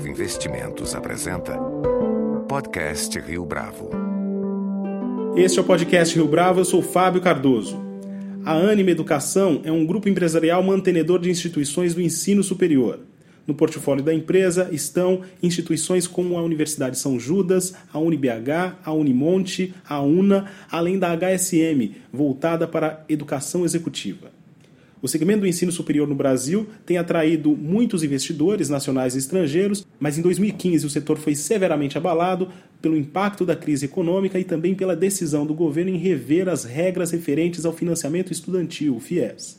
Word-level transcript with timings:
Bravo 0.00 0.08
Investimentos 0.08 0.94
apresenta 0.94 1.58
Podcast 2.48 3.20
Rio 3.20 3.44
Bravo. 3.44 3.90
Este 5.36 5.58
é 5.58 5.62
o 5.62 5.64
Podcast 5.64 6.14
Rio 6.14 6.26
Bravo, 6.26 6.60
eu 6.60 6.64
sou 6.64 6.80
Fábio 6.80 7.20
Cardoso. 7.20 7.78
A 8.42 8.54
Anima 8.54 8.90
Educação 8.90 9.60
é 9.62 9.70
um 9.70 9.84
grupo 9.84 10.08
empresarial 10.08 10.62
mantenedor 10.62 11.20
de 11.20 11.28
instituições 11.28 11.94
do 11.94 12.00
ensino 12.00 12.42
superior. 12.42 13.00
No 13.46 13.54
portfólio 13.54 14.02
da 14.02 14.14
empresa 14.14 14.70
estão 14.72 15.20
instituições 15.42 16.06
como 16.06 16.38
a 16.38 16.42
Universidade 16.42 16.96
São 16.96 17.20
Judas, 17.20 17.74
a 17.92 17.98
UniBH, 17.98 18.78
a 18.82 18.92
Unimonte, 18.94 19.74
a 19.86 20.00
UNA, 20.00 20.46
além 20.70 20.98
da 20.98 21.14
HSM, 21.14 21.94
voltada 22.10 22.66
para 22.66 23.04
educação 23.06 23.66
executiva. 23.66 24.39
O 25.02 25.08
segmento 25.08 25.40
do 25.40 25.46
ensino 25.46 25.72
superior 25.72 26.06
no 26.06 26.14
Brasil 26.14 26.66
tem 26.84 26.98
atraído 26.98 27.56
muitos 27.56 28.02
investidores 28.02 28.68
nacionais 28.68 29.14
e 29.14 29.18
estrangeiros, 29.18 29.86
mas 29.98 30.18
em 30.18 30.22
2015 30.22 30.84
o 30.84 30.90
setor 30.90 31.16
foi 31.16 31.34
severamente 31.34 31.96
abalado 31.96 32.48
pelo 32.82 32.96
impacto 32.96 33.46
da 33.46 33.56
crise 33.56 33.86
econômica 33.86 34.38
e 34.38 34.44
também 34.44 34.74
pela 34.74 34.94
decisão 34.94 35.46
do 35.46 35.54
governo 35.54 35.90
em 35.90 35.96
rever 35.96 36.50
as 36.50 36.64
regras 36.64 37.12
referentes 37.12 37.64
ao 37.64 37.72
financiamento 37.72 38.30
estudantil, 38.30 38.94
o 38.94 39.00
FIES. 39.00 39.58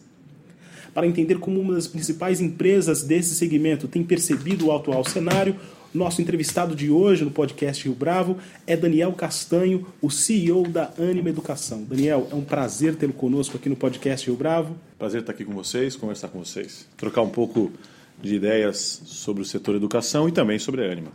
Para 0.93 1.07
entender 1.07 1.39
como 1.39 1.59
uma 1.59 1.73
das 1.73 1.87
principais 1.87 2.39
empresas 2.39 3.01
desse 3.01 3.33
segmento 3.33 3.87
tem 3.87 4.03
percebido 4.03 4.67
o 4.67 4.75
atual 4.75 5.03
cenário, 5.05 5.55
nosso 5.93 6.21
entrevistado 6.21 6.75
de 6.75 6.89
hoje 6.89 7.25
no 7.25 7.31
podcast 7.31 7.83
Rio 7.83 7.93
Bravo 7.93 8.37
é 8.65 8.77
Daniel 8.77 9.11
Castanho, 9.13 9.85
o 10.01 10.09
CEO 10.09 10.67
da 10.67 10.91
Anima 10.97 11.29
Educação. 11.29 11.83
Daniel, 11.83 12.27
é 12.31 12.35
um 12.35 12.43
prazer 12.43 12.95
tê-lo 12.95 13.13
conosco 13.13 13.57
aqui 13.57 13.67
no 13.67 13.75
podcast 13.75 14.25
Rio 14.25 14.37
Bravo. 14.37 14.75
Prazer 14.97 15.21
estar 15.21 15.33
aqui 15.33 15.43
com 15.43 15.53
vocês, 15.53 15.95
conversar 15.95 16.29
com 16.29 16.39
vocês, 16.39 16.87
trocar 16.95 17.21
um 17.21 17.29
pouco 17.29 17.71
de 18.21 18.35
ideias 18.35 19.01
sobre 19.05 19.41
o 19.41 19.45
setor 19.45 19.75
educação 19.75 20.29
e 20.29 20.31
também 20.31 20.57
sobre 20.59 20.87
a 20.87 20.91
Anima. 20.91 21.11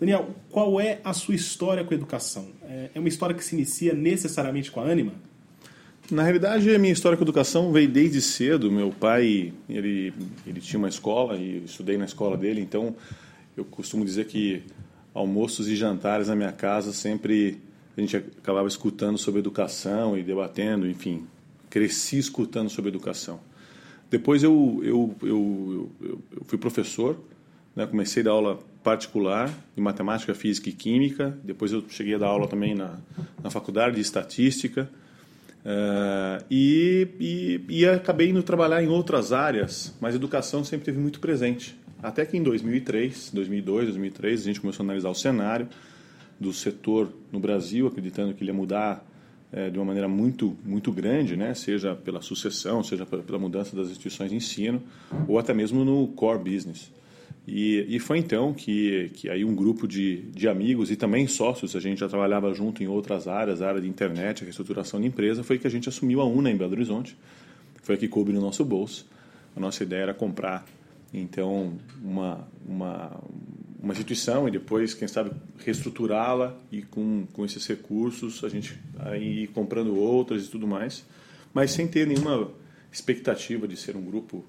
Daniel, 0.00 0.30
qual 0.50 0.80
é 0.80 1.00
a 1.04 1.12
sua 1.12 1.34
história 1.34 1.84
com 1.84 1.92
a 1.92 1.96
educação? 1.96 2.48
É 2.94 2.98
uma 2.98 3.08
história 3.08 3.34
que 3.34 3.44
se 3.44 3.54
inicia 3.54 3.92
necessariamente 3.92 4.70
com 4.70 4.80
a 4.80 4.84
Anima? 4.84 5.12
Na 6.10 6.22
realidade, 6.22 6.74
a 6.74 6.78
minha 6.78 6.92
história 6.92 7.16
com 7.16 7.24
a 7.24 7.26
educação 7.26 7.72
veio 7.72 7.88
desde 7.88 8.20
cedo. 8.20 8.70
Meu 8.70 8.90
pai, 8.90 9.52
ele, 9.68 10.12
ele 10.46 10.60
tinha 10.60 10.78
uma 10.78 10.88
escola 10.88 11.36
e 11.36 11.56
eu 11.58 11.64
estudei 11.64 11.96
na 11.96 12.04
escola 12.04 12.36
dele, 12.36 12.60
então 12.60 12.94
eu 13.56 13.64
costumo 13.64 14.04
dizer 14.04 14.26
que 14.26 14.62
almoços 15.12 15.68
e 15.68 15.76
jantares 15.76 16.28
na 16.28 16.34
minha 16.34 16.52
casa 16.52 16.92
sempre 16.92 17.60
a 17.96 18.00
gente 18.00 18.16
acabava 18.16 18.66
escutando 18.66 19.16
sobre 19.16 19.38
educação 19.38 20.18
e 20.18 20.22
debatendo, 20.22 20.88
enfim, 20.88 21.26
cresci 21.70 22.18
escutando 22.18 22.68
sobre 22.68 22.90
educação. 22.90 23.38
Depois 24.10 24.42
eu, 24.42 24.80
eu, 24.82 25.14
eu, 25.22 25.90
eu, 26.00 26.20
eu 26.32 26.44
fui 26.44 26.58
professor, 26.58 27.18
né? 27.74 27.86
comecei 27.86 28.22
a 28.22 28.24
dar 28.24 28.30
aula 28.32 28.58
particular 28.82 29.48
de 29.74 29.80
matemática, 29.80 30.34
física 30.34 30.68
e 30.68 30.72
química, 30.72 31.38
depois 31.42 31.72
eu 31.72 31.84
cheguei 31.88 32.14
a 32.14 32.18
dar 32.18 32.26
aula 32.26 32.46
também 32.48 32.74
na, 32.74 32.98
na 33.42 33.50
faculdade 33.50 33.94
de 33.94 34.02
estatística, 34.02 34.90
uh, 35.64 36.44
e, 36.50 37.08
e, 37.18 37.64
e 37.68 37.86
acabei 37.86 38.28
indo 38.28 38.42
trabalhar 38.42 38.82
em 38.82 38.88
outras 38.88 39.32
áreas, 39.32 39.94
mas 40.00 40.14
educação 40.14 40.64
sempre 40.64 40.84
teve 40.84 40.98
muito 40.98 41.20
presente. 41.20 41.76
Até 42.04 42.26
que 42.26 42.36
em 42.36 42.42
2003, 42.42 43.30
2002, 43.32 43.86
2003, 43.86 44.42
a 44.42 44.44
gente 44.44 44.60
começou 44.60 44.82
a 44.82 44.86
analisar 44.86 45.08
o 45.08 45.14
cenário 45.14 45.66
do 46.38 46.52
setor 46.52 47.08
no 47.32 47.40
Brasil, 47.40 47.86
acreditando 47.86 48.34
que 48.34 48.42
ele 48.42 48.50
ia 48.50 48.54
mudar 48.54 49.02
é, 49.50 49.70
de 49.70 49.78
uma 49.78 49.86
maneira 49.86 50.06
muito, 50.06 50.54
muito 50.66 50.92
grande, 50.92 51.34
né? 51.34 51.54
seja 51.54 51.94
pela 51.94 52.20
sucessão, 52.20 52.84
seja 52.84 53.06
pela 53.06 53.38
mudança 53.38 53.74
das 53.74 53.88
instituições 53.88 54.28
de 54.28 54.36
ensino, 54.36 54.82
ou 55.26 55.38
até 55.38 55.54
mesmo 55.54 55.82
no 55.82 56.08
core 56.08 56.40
business. 56.40 56.92
E, 57.48 57.86
e 57.88 57.98
foi 57.98 58.18
então 58.18 58.52
que, 58.52 59.10
que 59.14 59.30
aí 59.30 59.42
um 59.42 59.54
grupo 59.54 59.88
de, 59.88 60.24
de 60.32 60.46
amigos 60.46 60.90
e 60.90 60.96
também 60.96 61.26
sócios, 61.26 61.74
a 61.74 61.80
gente 61.80 62.00
já 62.00 62.08
trabalhava 62.08 62.52
junto 62.52 62.82
em 62.82 62.86
outras 62.86 63.26
áreas, 63.26 63.62
a 63.62 63.68
área 63.68 63.80
de 63.80 63.88
internet, 63.88 64.42
a 64.42 64.44
reestruturação 64.44 65.00
de 65.00 65.06
empresa, 65.06 65.42
foi 65.42 65.58
que 65.58 65.66
a 65.66 65.70
gente 65.70 65.88
assumiu 65.88 66.20
a 66.20 66.26
UNA 66.26 66.50
em 66.50 66.56
Belo 66.58 66.72
Horizonte. 66.72 67.16
Foi 67.82 67.94
a 67.94 67.98
que 67.98 68.08
coube 68.08 68.30
no 68.30 68.42
nosso 68.42 68.62
bolso. 68.62 69.06
A 69.56 69.60
nossa 69.60 69.82
ideia 69.82 70.02
era 70.02 70.14
comprar 70.14 70.66
então, 71.14 71.78
uma, 72.02 72.48
uma, 72.66 73.20
uma 73.80 73.92
instituição 73.92 74.48
e 74.48 74.50
depois, 74.50 74.94
quem 74.94 75.06
sabe, 75.06 75.30
reestruturá-la 75.58 76.58
e 76.72 76.82
com, 76.82 77.24
com 77.32 77.44
esses 77.44 77.64
recursos 77.66 78.42
a 78.42 78.48
gente 78.48 78.76
ir 79.20 79.46
comprando 79.48 79.94
outras 79.96 80.46
e 80.46 80.50
tudo 80.50 80.66
mais, 80.66 81.06
mas 81.52 81.70
sem 81.70 81.86
ter 81.86 82.04
nenhuma 82.04 82.50
expectativa 82.90 83.68
de 83.68 83.76
ser 83.76 83.96
um 83.96 84.02
grupo 84.02 84.44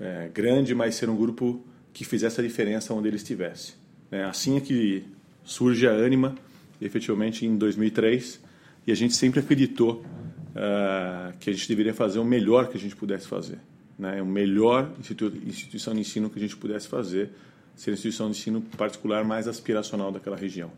é, 0.00 0.28
grande, 0.34 0.74
mas 0.74 0.96
ser 0.96 1.08
um 1.08 1.16
grupo 1.16 1.64
que 1.92 2.04
fizesse 2.04 2.40
a 2.40 2.44
diferença 2.44 2.92
onde 2.92 3.06
ele 3.06 3.16
estivesse. 3.16 3.74
É, 4.10 4.24
assim 4.24 4.56
é 4.56 4.60
que 4.60 5.04
surge 5.44 5.86
a 5.86 5.92
Anima, 5.92 6.34
efetivamente 6.80 7.46
em 7.46 7.56
2003, 7.56 8.40
e 8.84 8.90
a 8.90 8.96
gente 8.96 9.14
sempre 9.14 9.38
acreditou 9.38 10.02
uh, 10.56 11.36
que 11.38 11.50
a 11.50 11.52
gente 11.52 11.68
deveria 11.68 11.94
fazer 11.94 12.18
o 12.18 12.24
melhor 12.24 12.68
que 12.68 12.76
a 12.76 12.80
gente 12.80 12.96
pudesse 12.96 13.28
fazer 13.28 13.58
né, 14.00 14.22
o 14.22 14.26
melhor 14.26 14.90
instituição 14.98 15.92
de 15.92 16.00
ensino 16.00 16.30
que 16.30 16.38
a 16.38 16.42
gente 16.42 16.56
pudesse 16.56 16.88
fazer, 16.88 17.30
ser 17.76 17.90
a 17.90 17.92
instituição 17.92 18.30
de 18.30 18.38
ensino 18.38 18.62
particular 18.62 19.24
mais 19.24 19.46
aspiracional 19.46 20.10
daquela 20.10 20.36
região. 20.36 20.72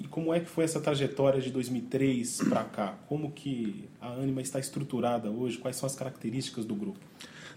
E 0.00 0.04
como 0.04 0.32
é 0.32 0.40
que 0.40 0.48
foi 0.48 0.64
essa 0.64 0.80
trajetória 0.80 1.42
de 1.42 1.50
2003 1.50 2.38
para 2.48 2.64
cá? 2.64 2.98
Como 3.06 3.30
que 3.30 3.84
a 4.00 4.14
Anima 4.14 4.40
está 4.40 4.58
estruturada 4.58 5.30
hoje? 5.30 5.58
Quais 5.58 5.76
são 5.76 5.86
as 5.86 5.94
características 5.94 6.64
do 6.64 6.74
grupo? 6.74 6.98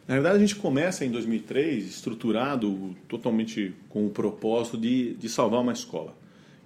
Na 0.05 0.15
verdade, 0.15 0.35
a 0.35 0.39
gente 0.39 0.57
começa 0.57 1.05
em 1.05 1.11
2003 1.11 1.87
estruturado 1.87 2.93
totalmente 3.07 3.73
com 3.87 4.05
o 4.05 4.09
propósito 4.09 4.77
de, 4.77 5.13
de 5.13 5.29
salvar 5.29 5.61
uma 5.61 5.71
escola. 5.71 6.13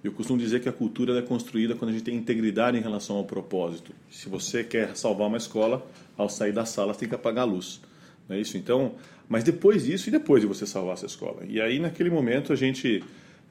Eu 0.02 0.10
costumo 0.10 0.36
dizer 0.36 0.60
que 0.60 0.68
a 0.68 0.72
cultura 0.72 1.16
é 1.16 1.22
construída 1.22 1.76
quando 1.76 1.90
a 1.90 1.92
gente 1.92 2.04
tem 2.04 2.16
integridade 2.16 2.76
em 2.76 2.80
relação 2.80 3.14
ao 3.14 3.24
propósito. 3.24 3.92
Se 4.10 4.28
você 4.28 4.64
quer 4.64 4.96
salvar 4.96 5.28
uma 5.28 5.36
escola, 5.36 5.86
ao 6.16 6.28
sair 6.28 6.52
da 6.52 6.64
sala, 6.64 6.92
tem 6.92 7.08
que 7.08 7.14
apagar 7.14 7.42
a 7.42 7.50
luz. 7.50 7.80
É 8.28 8.38
isso? 8.38 8.56
Então, 8.56 8.94
mas 9.28 9.44
depois 9.44 9.84
disso 9.84 10.08
e 10.08 10.12
depois 10.12 10.42
de 10.42 10.46
você 10.46 10.66
salvar 10.66 10.94
essa 10.94 11.06
escola. 11.06 11.42
E 11.48 11.60
aí, 11.60 11.78
naquele 11.78 12.10
momento, 12.10 12.52
a 12.52 12.56
gente, 12.56 13.02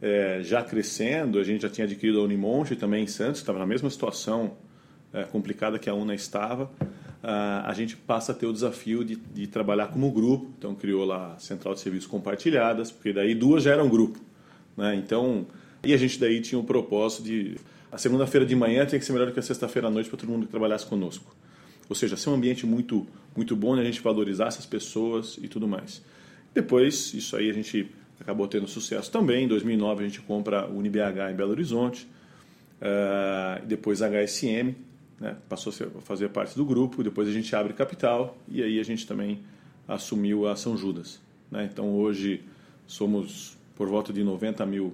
é, 0.02 0.40
já 0.44 0.64
crescendo, 0.64 1.40
a 1.40 1.44
gente 1.44 1.62
já 1.62 1.70
tinha 1.70 1.86
adquirido 1.86 2.20
a 2.20 2.24
Unimonte 2.24 2.76
também 2.76 3.04
em 3.04 3.08
Santos, 3.08 3.42
estava 3.42 3.60
na 3.60 3.66
mesma 3.66 3.90
situação 3.90 4.54
é, 5.14 5.24
complicada 5.24 5.80
que 5.80 5.90
a 5.90 5.94
UNA 5.94 6.16
estava. 6.16 6.70
a 7.22 7.74
gente 7.74 7.98
passa 7.98 8.32
a 8.32 8.36
ter 8.36 8.46
o 8.46 8.54
desafio 8.54 9.04
de, 9.04 9.16
de, 9.16 9.48
trabalhar 9.48 9.88
como 9.88 10.10
grupo, 10.12 10.52
então 10.58 10.76
criou 10.76 11.04
lá 11.04 11.34
a 11.34 11.40
Central 11.40 11.74
de 11.74 11.80
Serviços 11.80 12.08
Compartilhadas, 12.08 12.92
porque 12.92 13.12
daí 13.12 13.34
duas 13.34 13.64
já 13.64 13.72
eram 13.72 13.90
grupo. 13.90 14.20
Né? 14.78 14.96
Então, 14.96 15.46
e 15.84 15.94
a 15.94 15.98
gente 15.98 16.20
daí 16.20 16.40
tinha 16.42 16.60
o 16.60 16.64
propósito 16.64 17.24
de 17.24 17.56
a 17.92 17.98
segunda-feira 17.98 18.46
de 18.46 18.56
manhã 18.56 18.86
tinha 18.86 19.00
que 19.00 19.06
ser 19.06 19.14
melhor 19.14 19.28
do 19.28 19.34
que 19.34 19.40
a 19.40 19.44
sexta-feira 19.44 19.88
à 19.88 19.92
noite 19.92 20.10
para 20.10 20.20
todo 20.20 20.30
mundo 20.30 20.46
que 20.46 20.52
trabalhasse 20.52 20.86
conosco. 20.86 21.36
Ou 21.90 21.96
seja, 21.96 22.18
ser 22.18 22.30
um 22.30 22.34
ambiente 22.34 22.66
muito, 22.66 23.08
muito 23.36 23.56
bom, 23.56 23.76
né? 23.76 23.82
a 23.82 23.86
gente 23.86 24.02
valorizar 24.02 24.48
essas 24.48 24.66
pessoas 24.66 25.38
e 25.42 25.48
tudo 25.48 25.68
mais. 25.68 26.02
Depois, 26.54 27.14
isso 27.14 27.36
aí 27.36 27.50
a 27.50 27.54
gente 27.54 27.90
acabou 28.20 28.48
tendo 28.48 28.68
sucesso 28.68 29.12
também. 29.12 29.46
Em 29.46 29.48
2009 29.48 30.04
a 30.04 30.08
gente 30.08 30.22
compra 30.22 30.68
o 30.68 30.78
UniBH 30.78 31.32
em 31.32 31.36
Belo 31.36 31.52
Horizonte, 31.52 32.08
uh, 32.82 33.66
depois 33.66 34.02
a 34.02 34.10
HSM, 34.10 34.76
né? 35.20 35.36
passou 35.48 35.72
a 35.72 36.02
fazer 36.02 36.30
parte 36.30 36.56
do 36.56 36.66
grupo, 36.66 37.04
depois 37.04 37.28
a 37.28 37.32
gente 37.32 37.56
abre 37.56 37.74
capital 37.74 38.38
e 38.48 38.62
aí 38.62 38.80
a 38.80 38.84
gente 38.84 39.06
também 39.06 39.40
assumiu 39.88 40.48
a 40.48 40.56
São 40.56 40.76
Judas. 40.76 41.20
Né? 41.50 41.70
Então 41.72 41.96
hoje 41.96 42.44
somos 42.86 43.58
por 43.76 43.88
volta 43.88 44.12
de 44.12 44.24
90 44.24 44.66
mil 44.66 44.94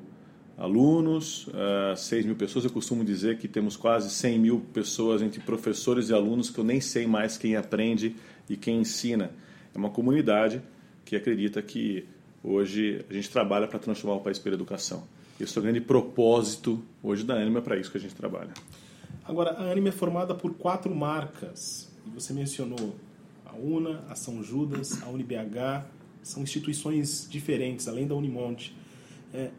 alunos, 0.57 1.47
uh, 1.47 1.93
eh, 1.93 1.95
6 1.95 2.25
mil 2.25 2.35
pessoas. 2.35 2.65
Eu 2.65 2.71
costumo 2.71 3.03
dizer 3.03 3.37
que 3.37 3.47
temos 3.47 3.75
quase 3.75 4.09
100 4.09 4.39
mil 4.39 4.59
pessoas 4.73 5.21
entre 5.21 5.39
professores 5.41 6.09
e 6.09 6.13
alunos 6.13 6.49
que 6.49 6.59
eu 6.59 6.63
nem 6.63 6.79
sei 6.79 7.07
mais 7.07 7.37
quem 7.37 7.55
aprende 7.55 8.15
e 8.49 8.55
quem 8.55 8.79
ensina. 8.79 9.31
É 9.73 9.77
uma 9.77 9.89
comunidade 9.89 10.61
que 11.05 11.15
acredita 11.15 11.61
que 11.61 12.05
hoje 12.43 13.03
a 13.09 13.13
gente 13.13 13.29
trabalha 13.29 13.67
para 13.67 13.79
transformar 13.79 14.17
o 14.17 14.21
país 14.21 14.37
pela 14.37 14.55
educação. 14.55 15.03
Esse 15.39 15.57
é 15.57 15.59
o 15.59 15.63
grande 15.63 15.81
propósito 15.81 16.83
hoje 17.01 17.23
da 17.23 17.35
Anima, 17.35 17.59
é 17.59 17.61
para 17.61 17.77
isso 17.77 17.91
que 17.91 17.97
a 17.97 18.01
gente 18.01 18.15
trabalha. 18.15 18.53
Agora, 19.25 19.51
a 19.51 19.71
Anima 19.71 19.89
é 19.89 19.91
formada 19.91 20.35
por 20.35 20.53
quatro 20.53 20.93
marcas. 20.93 21.91
E 22.05 22.09
você 22.09 22.33
mencionou 22.33 22.95
a 23.45 23.55
UNA, 23.55 24.03
a 24.09 24.15
São 24.15 24.43
Judas, 24.43 25.01
a 25.01 25.09
UniBH. 25.09 25.85
São 26.21 26.43
instituições 26.43 27.27
diferentes, 27.29 27.87
além 27.87 28.05
da 28.05 28.15
Unimonte. 28.15 28.75
É, 29.33 29.49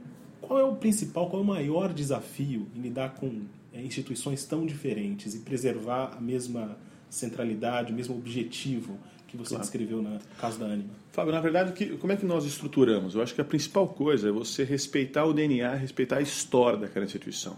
qual 0.47 0.59
é 0.59 0.65
o 0.65 0.77
principal, 0.77 1.29
qual 1.29 1.43
é 1.43 1.45
o 1.45 1.49
maior 1.49 1.93
desafio 1.93 2.67
em 2.75 2.81
lidar 2.81 3.15
com 3.15 3.43
é, 3.73 3.83
instituições 3.83 4.45
tão 4.45 4.65
diferentes 4.65 5.35
e 5.35 5.41
preservar 5.41 6.15
a 6.17 6.21
mesma 6.21 6.77
centralidade, 7.11 7.93
o 7.93 7.95
mesmo 7.95 8.17
objetivo 8.17 8.99
que 9.27 9.37
você 9.37 9.51
claro. 9.51 9.63
descreveu 9.63 10.03
no 10.03 10.19
caso 10.39 10.59
da 10.59 10.67
Anima? 10.67 10.91
Fábio, 11.13 11.33
na 11.33 11.41
verdade, 11.41 11.73
que, 11.73 11.97
como 11.97 12.13
é 12.13 12.17
que 12.17 12.27
nós 12.27 12.45
estruturamos? 12.45 13.15
Eu 13.15 13.23
acho 13.23 13.35
que 13.35 13.41
a 13.41 13.45
principal 13.45 13.89
coisa 13.89 14.29
é 14.29 14.33
você 14.33 14.65
respeitar 14.65 15.25
o 15.25 15.33
DNA, 15.33 15.75
respeitar 15.75 16.19
a 16.19 16.21
história 16.23 16.79
daquela 16.79 17.05
instituição. 17.05 17.57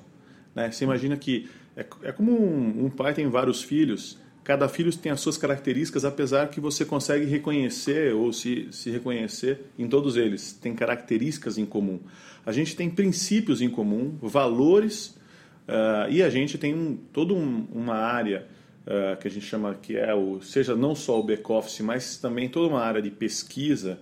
Né? 0.55 0.71
Você 0.71 0.85
imagina 0.85 1.17
que 1.17 1.49
é, 1.77 1.87
é 2.03 2.12
como 2.12 2.32
um, 2.32 2.87
um, 2.87 2.91
pai 2.91 3.12
tem 3.12 3.29
vários 3.29 3.62
filhos 3.62 4.19
cada 4.46 4.69
filho 4.69 4.96
tem 4.96 5.10
as 5.10 5.19
suas 5.20 5.37
características, 5.37 6.04
apesar 6.04 6.48
que 6.50 6.60
você 6.60 6.84
consegue 6.84 7.25
reconhecer 7.25 8.14
ou 8.14 8.32
se, 8.32 8.69
se 8.70 8.93
reconhecer 8.93 9.72
em 9.76 9.88
todos 9.88 10.16
eles. 10.16 10.52
Tem 10.52 10.72
características 10.72 11.58
em 11.58 11.66
comum. 11.66 11.98
A 12.44 12.52
gente 12.52 12.76
tem 12.76 12.88
princípios 12.88 13.60
em 13.60 13.69
comum, 13.69 14.16
valores, 14.22 15.08
uh, 15.66 16.08
e 16.08 16.22
a 16.22 16.31
gente 16.31 16.56
tem 16.58 16.72
um, 16.76 16.96
toda 17.12 17.34
um, 17.34 17.66
uma 17.72 17.96
área 17.96 18.46
uh, 18.87 19.16
que 19.16 19.26
a 19.26 19.31
gente 19.32 19.44
chama 19.44 19.75
que 19.75 19.96
é 19.96 20.14
o, 20.14 20.40
seja 20.40 20.76
não 20.76 20.94
só 20.94 21.19
o 21.19 21.25
back-office, 21.25 21.81
mas 21.81 22.16
também 22.16 22.48
toda 22.48 22.69
uma 22.69 22.81
área 22.81 23.02
de 23.02 23.10
pesquisa 23.10 23.98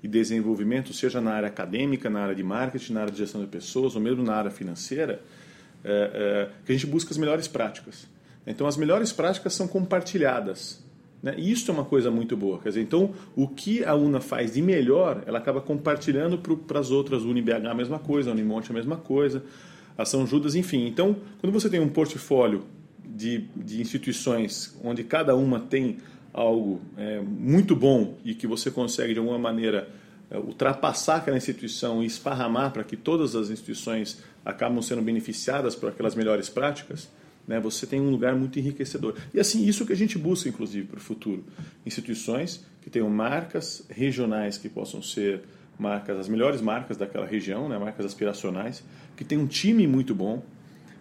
e 0.00 0.06
desenvolvimento, 0.06 0.92
seja 0.92 1.20
na 1.20 1.32
área 1.32 1.48
acadêmica, 1.48 2.08
na 2.08 2.20
área 2.20 2.36
de 2.36 2.44
marketing, 2.44 2.92
na 2.92 3.00
área 3.00 3.12
de 3.12 3.18
gestão 3.18 3.40
de 3.40 3.48
pessoas, 3.48 3.96
ou 3.96 4.00
mesmo 4.00 4.22
na 4.22 4.36
área 4.36 4.50
financeira, 4.52 5.20
uh, 5.80 6.52
que 6.64 6.70
a 6.70 6.74
gente 6.76 6.86
busca 6.86 7.10
as 7.10 7.18
melhores 7.18 7.48
práticas. 7.48 8.06
Então, 8.50 8.66
as 8.66 8.76
melhores 8.76 9.12
práticas 9.12 9.54
são 9.54 9.68
compartilhadas. 9.68 10.82
Né? 11.22 11.34
E 11.36 11.50
isso 11.50 11.70
é 11.70 11.74
uma 11.74 11.84
coisa 11.84 12.10
muito 12.10 12.36
boa. 12.36 12.58
Quer 12.60 12.70
dizer, 12.70 12.82
então, 12.82 13.12
o 13.36 13.48
que 13.48 13.84
a 13.84 13.94
UNA 13.94 14.20
faz 14.20 14.54
de 14.54 14.62
melhor, 14.62 15.22
ela 15.26 15.38
acaba 15.38 15.60
compartilhando 15.60 16.38
para 16.38 16.78
as 16.78 16.90
outras. 16.90 17.22
UniBH 17.22 17.66
a 17.68 17.74
mesma 17.74 17.98
coisa, 17.98 18.30
a 18.30 18.32
Unimonte 18.32 18.70
a 18.70 18.74
mesma 18.74 18.96
coisa, 18.96 19.44
a 19.96 20.04
São 20.04 20.26
Judas, 20.26 20.54
enfim. 20.54 20.86
Então, 20.86 21.16
quando 21.40 21.52
você 21.52 21.68
tem 21.68 21.80
um 21.80 21.88
portfólio 21.88 22.64
de, 23.04 23.48
de 23.56 23.80
instituições 23.80 24.78
onde 24.82 25.02
cada 25.02 25.34
uma 25.34 25.60
tem 25.60 25.98
algo 26.32 26.80
é, 26.96 27.20
muito 27.20 27.74
bom 27.74 28.16
e 28.24 28.34
que 28.34 28.46
você 28.46 28.70
consegue, 28.70 29.12
de 29.12 29.18
alguma 29.18 29.38
maneira, 29.38 29.88
é, 30.30 30.38
ultrapassar 30.38 31.16
aquela 31.16 31.36
instituição 31.36 32.02
e 32.02 32.06
esparramar 32.06 32.72
para 32.72 32.84
que 32.84 32.96
todas 32.96 33.34
as 33.34 33.50
instituições 33.50 34.22
acabam 34.44 34.80
sendo 34.80 35.02
beneficiadas 35.02 35.74
por 35.74 35.88
aquelas 35.88 36.14
melhores 36.14 36.48
práticas, 36.48 37.10
né? 37.48 37.58
Você 37.58 37.86
tem 37.86 37.98
um 37.98 38.10
lugar 38.10 38.36
muito 38.36 38.58
enriquecedor. 38.58 39.14
E 39.32 39.40
assim, 39.40 39.66
isso 39.66 39.86
que 39.86 39.92
a 39.92 39.96
gente 39.96 40.18
busca, 40.18 40.48
inclusive, 40.48 40.86
para 40.86 40.98
o 40.98 41.00
futuro. 41.00 41.42
Instituições 41.86 42.64
que 42.82 42.90
tenham 42.90 43.08
marcas 43.08 43.84
regionais 43.88 44.58
que 44.58 44.68
possam 44.68 45.02
ser 45.02 45.40
marcas, 45.78 46.18
as 46.18 46.28
melhores 46.28 46.60
marcas 46.60 46.98
daquela 46.98 47.26
região, 47.26 47.68
né? 47.68 47.78
marcas 47.78 48.04
aspiracionais, 48.04 48.84
que 49.16 49.24
tenham 49.24 49.44
um 49.44 49.46
time 49.46 49.86
muito 49.86 50.14
bom, 50.14 50.44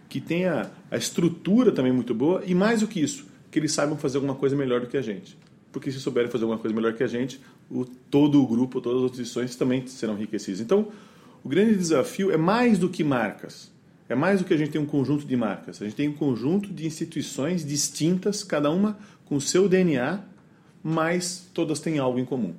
que 0.07 0.21
tenha 0.21 0.71
a 0.89 0.97
estrutura 0.97 1.71
também 1.71 1.91
muito 1.91 2.13
boa 2.13 2.41
e 2.45 2.55
mais 2.55 2.79
do 2.79 2.88
que 2.88 3.01
isso, 3.01 3.27
que 3.51 3.59
eles 3.59 3.73
saibam 3.73 3.97
fazer 3.97 4.17
alguma 4.17 4.35
coisa 4.35 4.55
melhor 4.55 4.79
do 4.79 4.88
que 4.88 4.95
a 4.95 5.01
gente. 5.01 5.38
Porque 5.71 5.91
se 5.91 5.99
souberem 5.99 6.31
fazer 6.31 6.45
alguma 6.45 6.59
coisa 6.59 6.73
melhor 6.73 6.94
que 6.94 7.03
a 7.03 7.07
gente, 7.07 7.41
o, 7.69 7.83
todo 7.83 8.41
o 8.41 8.47
grupo, 8.47 8.79
todas 8.79 8.99
as 8.99 9.11
instituições 9.11 9.55
também 9.55 9.85
serão 9.85 10.15
enriquecidas. 10.15 10.61
Então, 10.61 10.88
o 11.44 11.49
grande 11.49 11.75
desafio 11.75 12.31
é 12.31 12.38
mais 12.38 12.79
do 12.79 12.88
que 12.88 13.03
marcas. 13.03 13.71
É 14.09 14.15
mais 14.15 14.39
do 14.39 14.45
que 14.45 14.54
a 14.54 14.57
gente 14.57 14.71
tem 14.71 14.80
um 14.80 14.86
conjunto 14.86 15.25
de 15.25 15.36
marcas. 15.36 15.81
A 15.81 15.86
gente 15.86 15.95
tem 15.95 16.07
um 16.07 16.13
conjunto 16.13 16.74
de 16.74 16.86
instituições 16.86 17.65
distintas, 17.65 18.44
cada 18.44 18.71
uma 18.71 18.98
com 19.25 19.36
o 19.36 19.42
seu 19.42 19.68
DNA, 19.68 20.21
mas 20.81 21.50
todas 21.54 21.80
têm 21.80 22.00
algo 22.00 22.18
em 22.18 22.25
comum. 22.25 22.56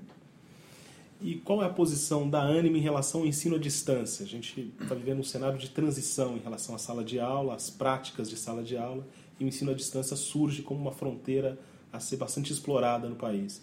E 1.21 1.35
qual 1.37 1.63
é 1.63 1.67
a 1.67 1.71
posição 1.71 2.29
da 2.29 2.43
Anime 2.43 2.79
em 2.79 2.83
relação 2.83 3.23
ao 3.23 3.27
ensino 3.27 3.57
à 3.57 3.59
distância? 3.59 4.25
A 4.25 4.29
gente 4.29 4.73
está 4.81 4.95
vivendo 4.95 5.19
um 5.19 5.25
cenário 5.25 5.59
de 5.59 5.71
transição 5.71 6.37
em 6.37 6.41
relação 6.41 6.75
à 6.75 6.79
sala 6.79 7.03
de 7.03 7.19
aula, 7.19 7.55
às 7.55 7.71
práticas 7.71 8.29
de 8.29 8.37
sala 8.37 8.63
de 8.63 8.77
aula, 8.77 9.05
e 9.41 9.45
o 9.45 9.49
ensino 9.49 9.73
à 9.73 9.75
distância 9.75 10.15
surge 10.17 10.63
como 10.63 10.81
uma 10.81 10.93
fronteira 10.93 11.59
a 11.93 11.99
ser 11.99 12.17
bastante 12.17 12.53
explorada 12.53 13.09
no 13.09 13.17
país. 13.17 13.63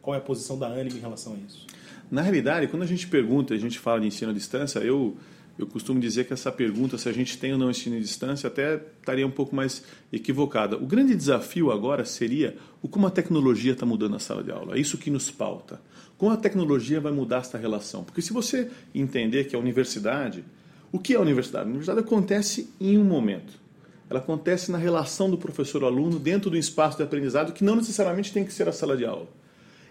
Qual 0.00 0.14
é 0.14 0.18
a 0.18 0.20
posição 0.20 0.58
da 0.58 0.68
Anime 0.68 0.98
em 0.98 1.00
relação 1.00 1.32
a 1.32 1.36
isso? 1.36 1.66
Na 2.10 2.22
realidade, 2.22 2.68
quando 2.68 2.82
a 2.82 2.86
gente 2.86 3.08
pergunta, 3.08 3.54
a 3.54 3.58
gente 3.58 3.78
fala 3.78 4.00
de 4.00 4.06
ensino 4.06 4.30
à 4.30 4.34
distância, 4.34 4.78
eu 4.80 5.16
eu 5.58 5.66
costumo 5.66 6.00
dizer 6.00 6.24
que 6.24 6.32
essa 6.32 6.50
pergunta, 6.50 6.96
se 6.96 7.08
a 7.08 7.12
gente 7.12 7.36
tem 7.36 7.52
ou 7.52 7.58
não 7.58 7.70
ensino 7.70 7.96
à 7.96 8.00
distância, 8.00 8.46
até 8.46 8.80
estaria 9.00 9.26
um 9.26 9.30
pouco 9.30 9.54
mais 9.54 9.84
equivocada. 10.12 10.76
O 10.76 10.86
grande 10.86 11.14
desafio 11.14 11.70
agora 11.70 12.04
seria 12.04 12.56
o 12.80 12.88
como 12.88 13.06
a 13.06 13.10
tecnologia 13.10 13.72
está 13.72 13.84
mudando 13.84 14.16
a 14.16 14.18
sala 14.18 14.42
de 14.42 14.50
aula. 14.50 14.76
É 14.76 14.80
isso 14.80 14.96
que 14.96 15.10
nos 15.10 15.30
pauta. 15.30 15.80
Como 16.16 16.32
a 16.32 16.36
tecnologia 16.36 17.00
vai 17.00 17.12
mudar 17.12 17.38
essa 17.38 17.58
relação? 17.58 18.02
Porque 18.02 18.22
se 18.22 18.32
você 18.32 18.70
entender 18.94 19.44
que 19.44 19.54
a 19.54 19.58
universidade, 19.58 20.44
o 20.90 20.98
que 20.98 21.14
é 21.14 21.16
a 21.16 21.20
universidade? 21.20 21.64
A 21.64 21.68
universidade 21.68 22.00
acontece 22.00 22.70
em 22.80 22.96
um 22.96 23.04
momento. 23.04 23.60
Ela 24.08 24.20
acontece 24.20 24.70
na 24.70 24.78
relação 24.78 25.30
do 25.30 25.38
professor-aluno 25.38 26.18
dentro 26.18 26.50
do 26.50 26.56
espaço 26.56 26.96
de 26.96 27.02
aprendizado 27.02 27.52
que 27.52 27.64
não 27.64 27.76
necessariamente 27.76 28.32
tem 28.32 28.44
que 28.44 28.52
ser 28.52 28.68
a 28.68 28.72
sala 28.72 28.96
de 28.96 29.04
aula. 29.04 29.28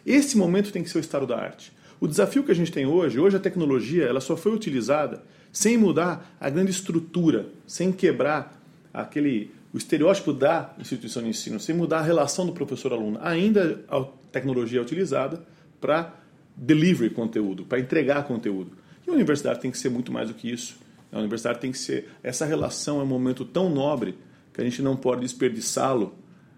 Esse 0.05 0.37
momento 0.37 0.71
tem 0.71 0.83
que 0.83 0.89
ser 0.89 0.97
o 0.97 1.01
estado 1.01 1.27
da 1.27 1.37
arte. 1.37 1.71
O 2.01 2.07
desafio 2.07 2.44
que 2.44 2.51
a 2.51 2.56
gente 2.56 2.71
tem 2.71 2.83
hoje, 2.83 3.19
hoje 3.19 3.38
a 3.38 3.39
tecnologia, 3.39 4.06
ela 4.06 4.19
só 4.19 4.36
foi 4.36 4.51
utilizada 4.51 5.24
sem 5.51 5.77
mudar 5.77 6.36
a 6.39 6.50
grande 6.50 6.71
estrutura, 6.71 7.50
sem 7.68 7.92
quebrar 7.92 8.59
aquele 8.92 9.51
o 9.71 9.77
estereótipo 9.77 10.33
da 10.33 10.74
instituição 10.80 11.21
de 11.21 11.30
ensino, 11.30 11.59
sem 11.59 11.75
mudar 11.75 12.00
a 12.00 12.01
relação 12.01 12.44
do 12.45 12.53
professor-aluno. 12.53 13.19
Ainda 13.21 13.86
a 13.88 14.03
tecnologia 14.31 14.80
é 14.80 14.81
utilizada 14.81 15.45
para 15.80 16.15
delivery 16.57 17.12
conteúdo, 17.12 17.65
para 17.65 17.80
entregar 17.80 18.24
conteúdo. 18.24 18.71
E 19.06 19.09
a 19.12 19.13
universidade 19.13 19.62
tem 19.62 19.69
que 19.69 19.77
ser 19.77 19.89
muito 19.89 20.12
mais 20.12 20.27
do 20.27 20.33
que 20.33 20.51
isso. 20.51 20.80
A 21.12 21.19
universidade 21.19 21.59
tem 21.59 21.71
que 21.71 21.77
ser. 21.77 22.09
Essa 22.24 22.45
relação 22.48 23.00
é 23.00 23.03
um 23.03 23.07
momento 23.07 23.45
tão 23.45 23.69
nobre 23.69 24.18
que 24.51 24.59
a 24.59 24.63
gente 24.63 24.81
não 24.81 24.98
pode 24.98 25.21
desperdiçá-lo 25.21 26.15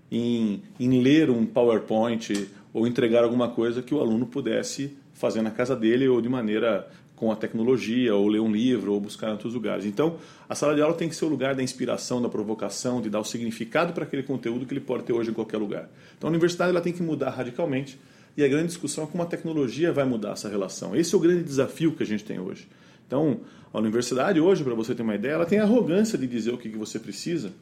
em, 0.09 0.63
em 0.79 1.01
ler 1.01 1.29
um 1.29 1.45
PowerPoint 1.45 2.49
ou 2.73 2.87
entregar 2.87 3.25
alguma 3.25 3.49
coisa 3.49 3.83
que 3.83 3.93
o 3.93 3.99
aluno 3.99 4.25
pudesse 4.25 5.02
fazer 5.13 5.41
na 5.41 5.51
casa 5.51 5.75
dele 5.75 6.07
ou 6.07 6.21
de 6.21 6.29
maneira 6.29 6.87
com 7.15 7.31
a 7.31 7.35
tecnologia, 7.35 8.13
ou 8.13 8.27
ler 8.27 8.41
um 8.41 8.51
livro, 8.51 8.93
ou 8.93 8.99
buscar 8.99 9.29
em 9.29 9.31
outros 9.31 9.53
lugares. 9.53 9.85
Então, 9.85 10.17
a 10.49 10.55
sala 10.55 10.75
de 10.75 10.81
aula 10.81 10.93
tem 10.93 11.07
que 11.07 11.15
ser 11.15 11.25
o 11.25 11.29
lugar 11.29 11.55
da 11.55 11.63
inspiração, 11.63 12.21
da 12.21 12.27
provocação, 12.27 13.01
de 13.01 13.09
dar 13.09 13.19
o 13.19 13.23
significado 13.23 13.93
para 13.93 14.03
aquele 14.03 14.23
conteúdo 14.23 14.65
que 14.65 14.73
ele 14.73 14.81
pode 14.81 15.03
ter 15.03 15.13
hoje 15.13 15.29
em 15.29 15.33
qualquer 15.33 15.57
lugar. 15.57 15.89
Então, 16.17 16.27
a 16.27 16.31
universidade 16.31 16.71
ela 16.71 16.81
tem 16.81 16.91
que 16.91 17.01
mudar 17.01 17.29
radicalmente, 17.29 17.97
e 18.35 18.43
a 18.43 18.47
grande 18.47 18.67
discussão 18.67 19.03
é 19.03 19.07
como 19.07 19.21
a 19.23 19.25
tecnologia 19.25 19.93
vai 19.93 20.03
mudar 20.05 20.31
essa 20.31 20.49
relação. 20.49 20.95
Esse 20.95 21.13
é 21.13 21.17
o 21.17 21.21
grande 21.21 21.43
desafio 21.43 21.93
que 21.93 22.01
a 22.01 22.05
gente 22.05 22.25
tem 22.25 22.39
hoje. 22.39 22.67
Então, 23.05 23.39
a 23.71 23.77
universidade 23.77 24.39
hoje, 24.39 24.63
para 24.63 24.73
você 24.73 24.95
ter 24.95 25.03
uma 25.03 25.15
ideia, 25.15 25.33
ela 25.33 25.45
tem 25.45 25.59
a 25.59 25.63
arrogância 25.63 26.17
de 26.17 26.25
dizer 26.25 26.51
o 26.51 26.57
que 26.57 26.67
você 26.69 26.99
precisa. 26.99 27.53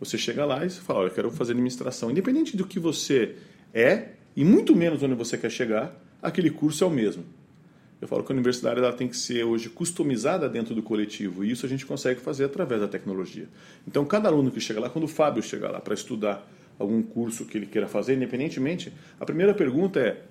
Você 0.00 0.16
chega 0.16 0.44
lá 0.44 0.64
e 0.64 0.70
fala, 0.70 1.00
olha, 1.00 1.08
eu 1.08 1.14
quero 1.14 1.30
fazer 1.30 1.52
administração. 1.52 2.10
Independente 2.10 2.56
do 2.56 2.64
que 2.66 2.78
você 2.78 3.36
é, 3.74 4.08
e 4.34 4.44
muito 4.44 4.74
menos 4.74 5.02
onde 5.02 5.14
você 5.14 5.36
quer 5.36 5.50
chegar, 5.50 5.94
aquele 6.22 6.50
curso 6.50 6.84
é 6.84 6.86
o 6.86 6.90
mesmo. 6.90 7.24
Eu 8.00 8.08
falo 8.08 8.24
que 8.24 8.32
a 8.32 8.34
universidade 8.34 8.80
ela 8.80 8.92
tem 8.92 9.06
que 9.06 9.16
ser 9.16 9.44
hoje 9.44 9.68
customizada 9.68 10.48
dentro 10.48 10.74
do 10.74 10.82
coletivo 10.82 11.44
e 11.44 11.50
isso 11.50 11.66
a 11.66 11.68
gente 11.68 11.84
consegue 11.84 12.18
fazer 12.18 12.44
através 12.44 12.80
da 12.80 12.88
tecnologia. 12.88 13.46
Então, 13.86 14.04
cada 14.06 14.28
aluno 14.28 14.50
que 14.50 14.60
chega 14.60 14.80
lá, 14.80 14.88
quando 14.88 15.04
o 15.04 15.08
Fábio 15.08 15.42
chega 15.42 15.70
lá 15.70 15.80
para 15.80 15.92
estudar 15.92 16.48
algum 16.78 17.02
curso 17.02 17.44
que 17.44 17.58
ele 17.58 17.66
queira 17.66 17.86
fazer, 17.86 18.14
independentemente, 18.14 18.90
a 19.18 19.26
primeira 19.26 19.52
pergunta 19.52 20.00
é 20.00 20.22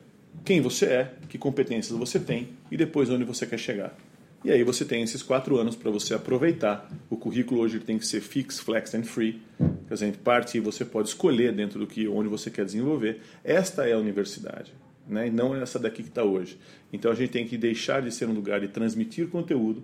quem 0.44 0.62
você 0.62 0.86
é, 0.86 1.14
que 1.28 1.38
competências 1.38 1.96
você 1.96 2.20
tem 2.20 2.50
e 2.72 2.78
depois 2.78 3.08
onde 3.10 3.24
você 3.24 3.46
quer 3.46 3.60
chegar. 3.60 3.96
E 4.44 4.52
aí 4.52 4.64
você 4.64 4.84
tem 4.84 5.04
esses 5.04 5.22
quatro 5.22 5.60
anos 5.60 5.76
para 5.76 5.92
você 5.92 6.16
aproveitar. 6.16 6.90
O 7.08 7.18
currículo 7.18 7.62
hoje 7.62 7.80
tem 7.80 8.00
que 8.00 8.08
ser 8.08 8.22
fix, 8.22 8.58
flex 8.60 8.96
and 8.96 9.04
free. 9.04 9.42
Quer 9.88 9.94
dizer, 9.94 10.18
parte 10.18 10.60
você 10.60 10.84
pode 10.86 11.10
escolher 11.10 11.54
dentro 11.54 11.78
do 11.78 11.86
que 11.86 12.08
onde 12.08 12.30
você 12.30 12.50
quer 12.50 12.66
desenvolver. 12.66 13.22
Esta 13.44 13.88
é 13.88 13.94
a 13.94 13.98
universidade 13.98 14.74
né? 15.10 15.28
e 15.28 15.32
não 15.32 15.56
essa 15.56 15.80
daqui 15.80 16.04
que 16.04 16.10
está 16.10 16.24
hoje. 16.24 16.58
Então 16.94 17.12
a 17.12 17.16
gente 17.16 17.32
tem 17.32 17.46
que 17.46 17.58
deixar 17.58 18.02
de 18.02 18.12
ser 18.12 18.30
um 18.30 18.34
lugar 18.34 18.62
de 18.62 18.68
transmitir 18.68 19.28
conteúdo 19.28 19.84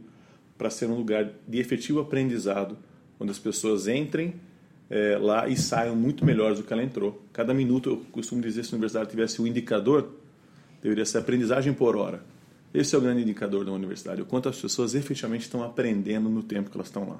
para 0.57 0.69
ser 0.69 0.85
um 0.85 0.95
lugar 0.95 1.29
de 1.47 1.59
efetivo 1.59 1.99
aprendizado, 1.99 2.77
onde 3.19 3.31
as 3.31 3.39
pessoas 3.39 3.87
entrem 3.87 4.35
é, 4.89 5.17
lá 5.17 5.47
e 5.47 5.57
saiam 5.57 5.95
muito 5.95 6.23
melhores 6.23 6.59
do 6.59 6.63
que 6.63 6.71
ela 6.71 6.83
entrou. 6.83 7.21
Cada 7.33 7.53
minuto, 7.53 7.89
eu 7.89 7.97
costumo 8.11 8.41
dizer, 8.41 8.63
se 8.63 8.73
a 8.73 8.75
universidade 8.75 9.09
tivesse 9.09 9.41
um 9.41 9.47
indicador, 9.47 10.13
deveria 10.81 11.05
ser 11.05 11.17
aprendizagem 11.17 11.73
por 11.73 11.95
hora. 11.95 12.23
Esse 12.73 12.93
é 12.93 12.97
o 12.97 13.01
grande 13.01 13.21
indicador 13.21 13.65
da 13.65 13.71
universidade, 13.71 14.21
o 14.21 14.25
quanto 14.25 14.49
as 14.49 14.59
pessoas 14.59 14.95
efetivamente 14.95 15.41
estão 15.41 15.63
aprendendo 15.63 16.29
no 16.29 16.43
tempo 16.43 16.69
que 16.69 16.77
elas 16.77 16.87
estão 16.87 17.07
lá. 17.07 17.19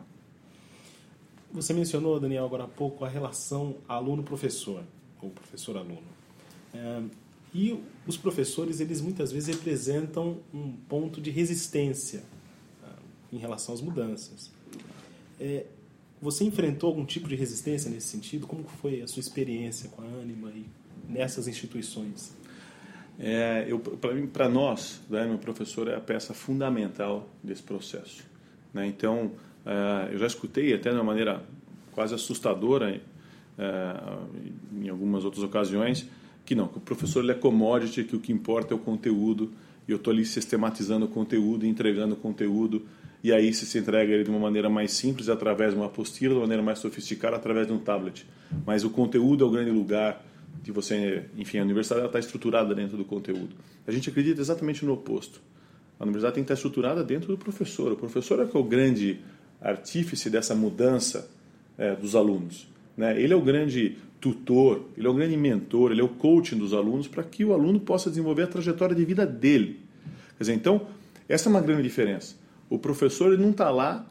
Você 1.52 1.74
mencionou, 1.74 2.20
Daniel, 2.20 2.44
agora 2.44 2.66
há 2.66 2.68
pouco, 2.68 3.06
a 3.06 3.08
relação 3.08 3.78
aluno-professor, 3.88 4.84
ou 5.22 5.30
professor-aluno. 5.30 6.04
É, 6.74 7.02
e 7.56 7.82
os 8.06 8.18
professores, 8.18 8.82
eles 8.82 9.00
muitas 9.00 9.32
vezes 9.32 9.56
representam 9.56 10.40
um 10.54 10.74
ponto 10.74 11.22
de 11.22 11.32
resistência 11.32 12.22
tá, 12.82 12.90
em 13.32 13.38
relação 13.38 13.74
às 13.74 13.80
mudanças. 13.80 14.52
É, 15.40 15.66
você 16.22 16.44
enfrentou 16.44 16.90
algum 16.90 17.06
tipo 17.06 17.30
de 17.30 17.36
resistência 17.36 17.90
nesse 17.90 18.08
sentido? 18.08 18.46
Como 18.46 18.66
foi 18.82 19.02
a 19.02 19.08
sua 19.08 19.22
experiência 19.22 19.88
com 19.88 20.02
a 20.02 20.06
Anima 20.06 20.50
e 20.50 20.66
nessas 21.08 21.48
instituições? 21.48 22.36
É, 23.18 23.66
para 24.34 24.50
nós, 24.50 25.02
né, 25.10 25.26
meu 25.26 25.38
professor 25.38 25.88
é 25.88 25.96
a 25.96 26.02
peça 26.02 26.34
fundamental 26.34 27.30
desse 27.42 27.64
processo. 27.64 28.26
Né? 28.74 28.86
Então, 28.86 29.32
é, 29.66 30.14
eu 30.14 30.18
já 30.18 30.28
escutei 30.28 30.74
até 30.74 30.90
de 30.90 30.96
uma 30.98 31.06
maneira 31.06 31.42
quase 31.94 32.14
assustadora 32.14 33.02
é, 33.58 33.72
em 34.74 34.90
algumas 34.90 35.24
outras 35.24 35.42
ocasiões 35.42 36.06
que 36.46 36.54
não, 36.56 36.68
que 36.68 36.78
o 36.78 36.82
professor 36.82 37.24
ele 37.24 37.32
é 37.32 37.36
commodity, 37.36 38.04
que 38.04 38.16
o 38.16 38.20
que 38.20 38.32
importa 38.32 38.74
é 38.74 38.76
o 38.76 38.80
conteúdo, 38.80 39.52
e 39.88 39.92
eu 39.92 39.98
estou 39.98 40.14
ali 40.14 40.26
sistematizando 40.26 41.06
o 41.06 41.10
conteúdo, 41.10 41.66
entregando 41.66 42.14
o 42.14 42.18
conteúdo, 42.18 42.84
e 43.24 43.34
aí 43.34 43.52
se, 43.54 43.66
se 43.66 43.80
entrega 43.80 44.14
ele 44.14 44.24
de 44.24 44.30
uma 44.30 44.40
maneira 44.40 44.70
mais 44.70 44.92
simples, 44.92 45.30
através 45.30 45.74
de 45.74 45.80
uma 45.80 45.88
apostila, 45.88 46.34
de 46.34 46.36
uma 46.36 46.44
maneira 46.44 46.62
mais 46.62 46.80
sofisticada, 46.80 47.36
através 47.36 47.66
de 47.66 47.74
um 47.74 47.80
tablet. 47.80 48.26
Mas 48.66 48.84
o 48.84 48.90
conteúdo 48.90 49.44
é 49.44 49.48
o 49.48 49.50
grande 49.50 49.72
lugar 49.72 50.24
de 50.62 50.72
você, 50.72 51.26
enfim, 51.36 51.58
a 51.58 51.64
universidade 51.64 52.06
está 52.06 52.20
estruturada 52.20 52.76
dentro 52.76 52.98
do 52.98 53.06
conteúdo. 53.06 53.56
A 53.88 53.92
gente 53.92 54.10
acredita 54.10 54.42
exatamente 54.42 54.86
no 54.86 54.94
oposto. 54.94 55.42
A 56.00 56.04
universidade 56.04 56.36
tem 56.36 56.44
que 56.44 56.52
estar 56.52 56.54
estruturada 56.54 57.04
dentro 57.04 57.28
do 57.28 57.38
professor. 57.38 57.92
O 57.92 57.96
professor 57.96 58.40
é 58.42 58.46
que 58.46 58.56
é 58.56 58.60
o 58.60 58.64
grande 58.64 59.20
artífice 59.62 60.30
dessa 60.30 60.54
mudança 60.54 61.30
é, 61.78 61.96
dos 61.96 62.16
alunos. 62.16 62.68
Né? 62.98 63.20
Ele 63.22 63.34
é 63.34 63.36
o 63.36 63.42
grande 63.42 63.98
tutor, 64.20 64.86
ele 64.98 65.06
é 65.06 65.10
o 65.10 65.14
grande 65.14 65.38
mentor, 65.38 65.92
ele 65.92 66.02
é 66.02 66.04
o 66.04 66.10
coaching 66.10 66.58
dos 66.58 66.74
alunos 66.74 67.08
para 67.08 67.24
que 67.24 67.46
o 67.46 67.54
aluno 67.54 67.80
possa 67.80 68.10
desenvolver 68.10 68.44
a 68.44 68.48
trajetória 68.48 68.96
de 68.96 69.06
vida 69.06 69.26
dele. 69.26 69.80
Quer 70.38 70.44
dizer, 70.44 70.54
então, 70.54 70.88
essa 71.30 71.48
é 71.48 71.50
uma 71.50 71.62
grande 71.62 71.84
diferença. 71.84 72.36
O 72.70 72.80
professor 72.80 73.32
ele 73.32 73.42
não 73.42 73.52
está 73.52 73.70
lá 73.70 74.06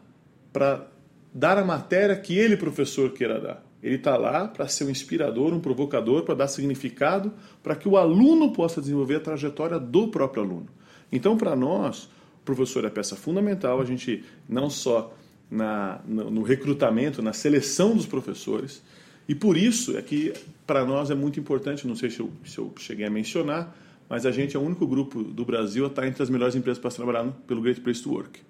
para 0.53 0.87
dar 1.33 1.59
a 1.59 1.65
matéria 1.65 2.15
que 2.17 2.39
ele, 2.39 2.57
professor, 2.57 3.11
queira 3.13 3.41
dar. 3.41 3.65
Ele 3.83 3.97
está 3.97 4.17
lá 4.17 4.49
para 4.49 4.67
ser 4.67 4.85
um 4.85 4.91
inspirador, 4.91 5.53
um 5.53 5.61
provocador, 5.61 6.23
para 6.23 6.35
dar 6.35 6.49
significado, 6.49 7.33
para 7.63 7.77
que 7.77 7.89
o 7.89 7.97
aluno 7.97 8.53
possa 8.53 8.81
desenvolver 8.81 9.17
a 9.17 9.21
trajetória 9.21 9.79
do 9.79 10.09
próprio 10.09 10.43
aluno. 10.43 10.69
Então, 11.13 11.37
para 11.37 11.55
nós, 11.55 12.05
o 12.05 12.45
professor 12.45 12.85
é 12.85 12.91
peça 12.91 13.15
fundamental, 13.15 13.81
a 13.81 13.85
gente 13.85 14.25
não 14.49 14.71
só 14.71 15.13
na, 15.51 16.01
no, 16.07 16.31
no 16.31 16.43
recrutamento, 16.43 17.23
na 17.23 17.33
seleção 17.33 17.95
dos 17.95 18.07
professores, 18.07 18.83
e 19.29 19.35
por 19.35 19.57
isso 19.57 19.97
é 19.97 20.03
que 20.03 20.33
para 20.67 20.85
nós 20.85 21.11
é 21.11 21.15
muito 21.15 21.41
importante, 21.41 21.87
não 21.87 21.97
sei 21.97 22.11
se 22.11 22.21
eu, 22.21 22.31
se 22.45 22.59
eu, 22.59 22.73
cheguei 22.77 23.07
a 23.07 23.11
mencionar, 23.11 23.75
mas 24.09 24.27
a 24.27 24.31
gente 24.31 24.55
é 24.55 24.59
o 24.59 24.63
único 24.63 24.87
grupo 24.87 25.23
do 25.23 25.45
Brasil 25.45 25.85
a 25.85 25.89
estar 25.89 26.07
entre 26.07 26.23
as 26.23 26.29
melhores 26.29 26.55
empresas 26.55 26.79
para 26.79 26.91
trabalhar 26.91 27.25
pelo 27.47 27.63
Great 27.63 27.81
Place 27.81 28.03
to 28.03 28.13
Work. 28.13 28.41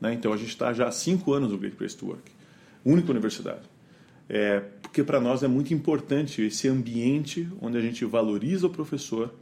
Né? 0.00 0.14
Então 0.14 0.32
a 0.32 0.36
gente 0.36 0.50
está 0.50 0.72
já 0.72 0.88
há 0.88 0.92
cinco 0.92 1.32
anos 1.32 1.50
no 1.50 1.58
Great 1.58 1.76
Place 1.76 1.96
to 1.96 2.06
Work, 2.06 2.30
única 2.84 3.10
universidade. 3.10 3.62
É, 4.28 4.60
porque 4.82 5.02
para 5.02 5.18
nós 5.18 5.42
é 5.42 5.48
muito 5.48 5.72
importante 5.72 6.42
esse 6.42 6.68
ambiente 6.68 7.48
onde 7.62 7.78
a 7.78 7.80
gente 7.80 8.04
valoriza 8.04 8.66
o 8.66 8.70
professor, 8.70 9.32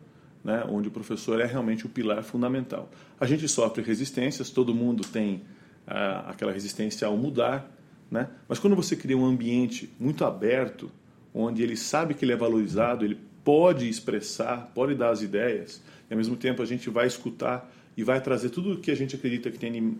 né, 0.44 0.64
onde 0.68 0.86
o 0.86 0.90
professor 0.92 1.40
é 1.40 1.44
realmente 1.44 1.84
o 1.84 1.88
pilar 1.88 2.22
fundamental. 2.22 2.88
A 3.18 3.26
gente 3.26 3.48
sofre 3.48 3.82
resistências, 3.82 4.48
todo 4.48 4.72
mundo 4.72 5.02
tem 5.04 5.42
aquela 5.87 6.52
resistência 6.52 7.07
ao 7.07 7.16
mudar, 7.16 7.71
né, 8.11 8.28
mas 8.49 8.59
quando 8.59 8.76
você 8.76 8.95
cria 8.97 9.16
um 9.16 9.25
ambiente 9.25 9.93
muito 9.99 10.25
aberto, 10.25 10.90
onde 11.35 11.62
ele 11.62 11.76
sabe 11.76 12.14
que 12.14 12.25
ele 12.25 12.33
é 12.33 12.37
valorizado, 12.37 13.05
ele 13.05 13.19
pode 13.45 13.88
expressar, 13.88 14.71
pode 14.75 14.95
dar 14.95 15.11
as 15.11 15.23
ideias, 15.23 15.83
e 16.09 16.14
ao 16.14 16.16
mesmo 16.16 16.37
tempo 16.37 16.62
a 16.62 16.66
gente 16.66 16.88
vai 16.90 17.07
escutar 17.07 17.71
e 17.97 18.02
vai 18.02 18.21
trazer 18.21 18.50
tudo 18.50 18.73
o 18.73 18.76
que 18.78 18.90
a 18.90 18.97
gente 18.97 19.16
acredita 19.16 19.50
que 19.50 19.59
tem 19.59 19.97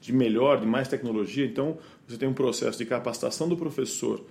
de 0.00 0.12
melhor, 0.12 0.60
de 0.60 0.66
mais 0.66 0.88
tecnologia. 0.88 1.44
Então, 1.44 1.78
você 2.06 2.16
tem 2.16 2.28
um 2.28 2.34
processo 2.34 2.78
de 2.78 2.84
capacitação 2.84 3.48
do 3.48 3.56
professor 3.56 4.24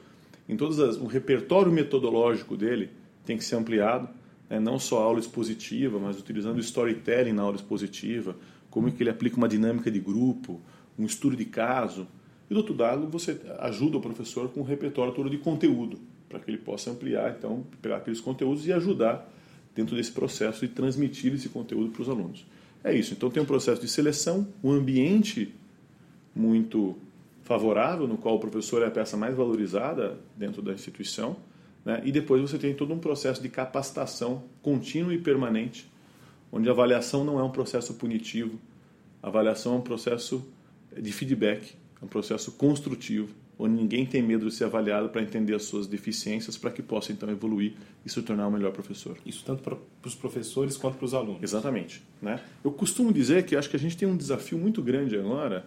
em 0.47 0.55
todas 0.55 0.79
as, 0.79 0.97
o 0.97 1.05
repertório 1.05 1.71
metodológico 1.71 2.55
dele 2.55 2.89
tem 3.25 3.37
que 3.37 3.43
ser 3.43 3.55
ampliado, 3.55 4.07
né? 4.49 4.59
não 4.59 4.77
só 4.77 5.01
aula 5.01 5.19
expositiva, 5.19 5.99
mas 5.99 6.19
utilizando 6.19 6.59
storytelling 6.59 7.33
na 7.33 7.41
aula 7.41 7.55
expositiva, 7.55 8.35
como 8.69 8.87
é 8.87 8.91
que 8.91 9.01
ele 9.01 9.09
aplica 9.09 9.37
uma 9.37 9.47
dinâmica 9.47 9.89
de 9.89 9.99
grupo, 9.99 10.61
um 10.97 11.05
estudo 11.05 11.35
de 11.35 11.45
caso. 11.45 12.07
E 12.49 12.53
do 12.53 12.57
outro 12.57 12.75
lado, 12.75 13.07
você 13.07 13.39
ajuda 13.59 13.97
o 13.97 14.01
professor 14.01 14.49
com 14.49 14.61
um 14.61 14.63
repertório 14.63 15.13
todo 15.13 15.29
de 15.29 15.37
conteúdo, 15.37 15.99
para 16.29 16.39
que 16.39 16.49
ele 16.49 16.57
possa 16.57 16.91
ampliar, 16.91 17.35
então, 17.37 17.65
pegar 17.81 17.97
aqueles 17.97 18.21
conteúdos 18.21 18.67
e 18.67 18.73
ajudar 18.73 19.31
dentro 19.75 19.95
desse 19.95 20.11
processo 20.11 20.65
de 20.65 20.73
transmitir 20.73 21.33
esse 21.33 21.49
conteúdo 21.49 21.91
para 21.91 22.01
os 22.01 22.09
alunos. 22.09 22.45
É 22.83 22.93
isso. 22.93 23.13
Então 23.13 23.29
tem 23.29 23.41
um 23.41 23.45
processo 23.45 23.81
de 23.81 23.87
seleção, 23.87 24.47
um 24.63 24.71
ambiente 24.71 25.53
muito 26.35 26.95
favorável, 27.43 28.07
no 28.07 28.17
qual 28.17 28.35
o 28.35 28.39
professor 28.39 28.81
é 28.83 28.87
a 28.87 28.91
peça 28.91 29.17
mais 29.17 29.35
valorizada 29.35 30.17
dentro 30.35 30.61
da 30.61 30.73
instituição, 30.73 31.35
né? 31.83 32.01
e 32.03 32.11
depois 32.11 32.41
você 32.41 32.57
tem 32.57 32.73
todo 32.73 32.93
um 32.93 32.99
processo 32.99 33.41
de 33.41 33.49
capacitação 33.49 34.43
contínua 34.61 35.13
e 35.13 35.17
permanente, 35.17 35.89
onde 36.51 36.67
a 36.69 36.71
avaliação 36.71 37.23
não 37.23 37.39
é 37.39 37.43
um 37.43 37.51
processo 37.51 37.93
punitivo, 37.95 38.59
a 39.21 39.27
avaliação 39.27 39.75
é 39.75 39.77
um 39.77 39.81
processo 39.81 40.45
de 40.97 41.11
feedback, 41.11 41.75
é 42.01 42.05
um 42.05 42.07
processo 42.07 42.51
construtivo, 42.53 43.33
onde 43.57 43.73
ninguém 43.75 44.05
tem 44.05 44.21
medo 44.21 44.47
de 44.47 44.53
ser 44.53 44.65
avaliado 44.65 45.09
para 45.09 45.21
entender 45.21 45.55
as 45.55 45.63
suas 45.63 45.87
deficiências, 45.87 46.57
para 46.57 46.71
que 46.71 46.81
possa 46.81 47.11
então 47.11 47.29
evoluir 47.29 47.73
e 48.05 48.09
se 48.09 48.21
tornar 48.21 48.47
um 48.47 48.51
melhor 48.51 48.71
professor. 48.71 49.17
Isso 49.25 49.43
tanto 49.45 49.63
para 49.63 49.77
os 50.03 50.15
professores 50.15 50.75
quanto 50.75 50.97
para 50.97 51.05
os 51.05 51.13
alunos. 51.13 51.41
Exatamente. 51.41 52.03
Né? 52.21 52.39
Eu 52.63 52.71
costumo 52.71 53.13
dizer 53.13 53.45
que 53.45 53.55
acho 53.55 53.69
que 53.69 53.75
a 53.75 53.79
gente 53.79 53.95
tem 53.95 54.07
um 54.07 54.17
desafio 54.17 54.57
muito 54.57 54.81
grande 54.81 55.17
agora, 55.17 55.65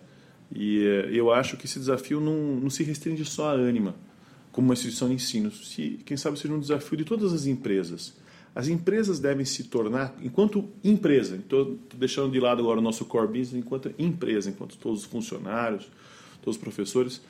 e 0.55 0.83
eh, 0.83 1.11
eu 1.13 1.33
acho 1.33 1.57
que 1.57 1.67
esse 1.67 1.79
desafio 1.79 2.21
não, 2.21 2.57
não 2.57 2.71
se 2.71 2.83
restringe 2.83 3.25
só 3.25 3.51
à 3.51 3.53
Anima, 3.53 3.95
como 4.53 4.69
uma 4.69 4.75
instituição 4.75 5.09
de 5.09 5.15
ensino. 5.15 5.51
Se, 5.51 6.01
quem 6.05 6.17
sabe 6.17 6.39
seja 6.39 6.55
um 6.55 6.61
desafio 6.61 6.97
de 6.97 7.05
todas 7.05 7.33
as 7.33 7.47
empresas. 7.47 8.15
As 8.55 8.69
empresas 8.69 9.21
devem 9.21 9.45
se 9.45 9.65
tornar, 9.65 10.15
enquanto 10.23 10.69
empresa, 10.83 11.37
estou 11.37 11.79
deixando 11.97 12.33
de 12.33 12.41
lado 12.41 12.61
agora 12.61 12.81
o 12.81 12.83
nosso 12.83 13.05
core 13.05 13.29
business, 13.29 13.55
enquanto 13.55 13.95
empresa, 13.99 14.51
enquanto 14.51 14.77
todos 14.77 15.01
os 15.01 15.07
funcionários, 15.07 15.89
todos 16.43 16.57
os 16.57 16.63
professores, 16.63 17.21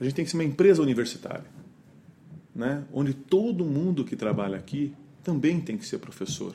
a 0.00 0.04
gente 0.04 0.14
tem 0.14 0.24
que 0.24 0.30
ser 0.30 0.36
uma 0.36 0.44
empresa 0.44 0.82
universitária, 0.82 1.44
né? 2.54 2.84
onde 2.92 3.12
todo 3.12 3.64
mundo 3.64 4.04
que 4.04 4.16
trabalha 4.16 4.56
aqui 4.56 4.92
também 5.22 5.60
tem 5.60 5.76
que 5.76 5.86
ser 5.86 5.98
professor. 5.98 6.54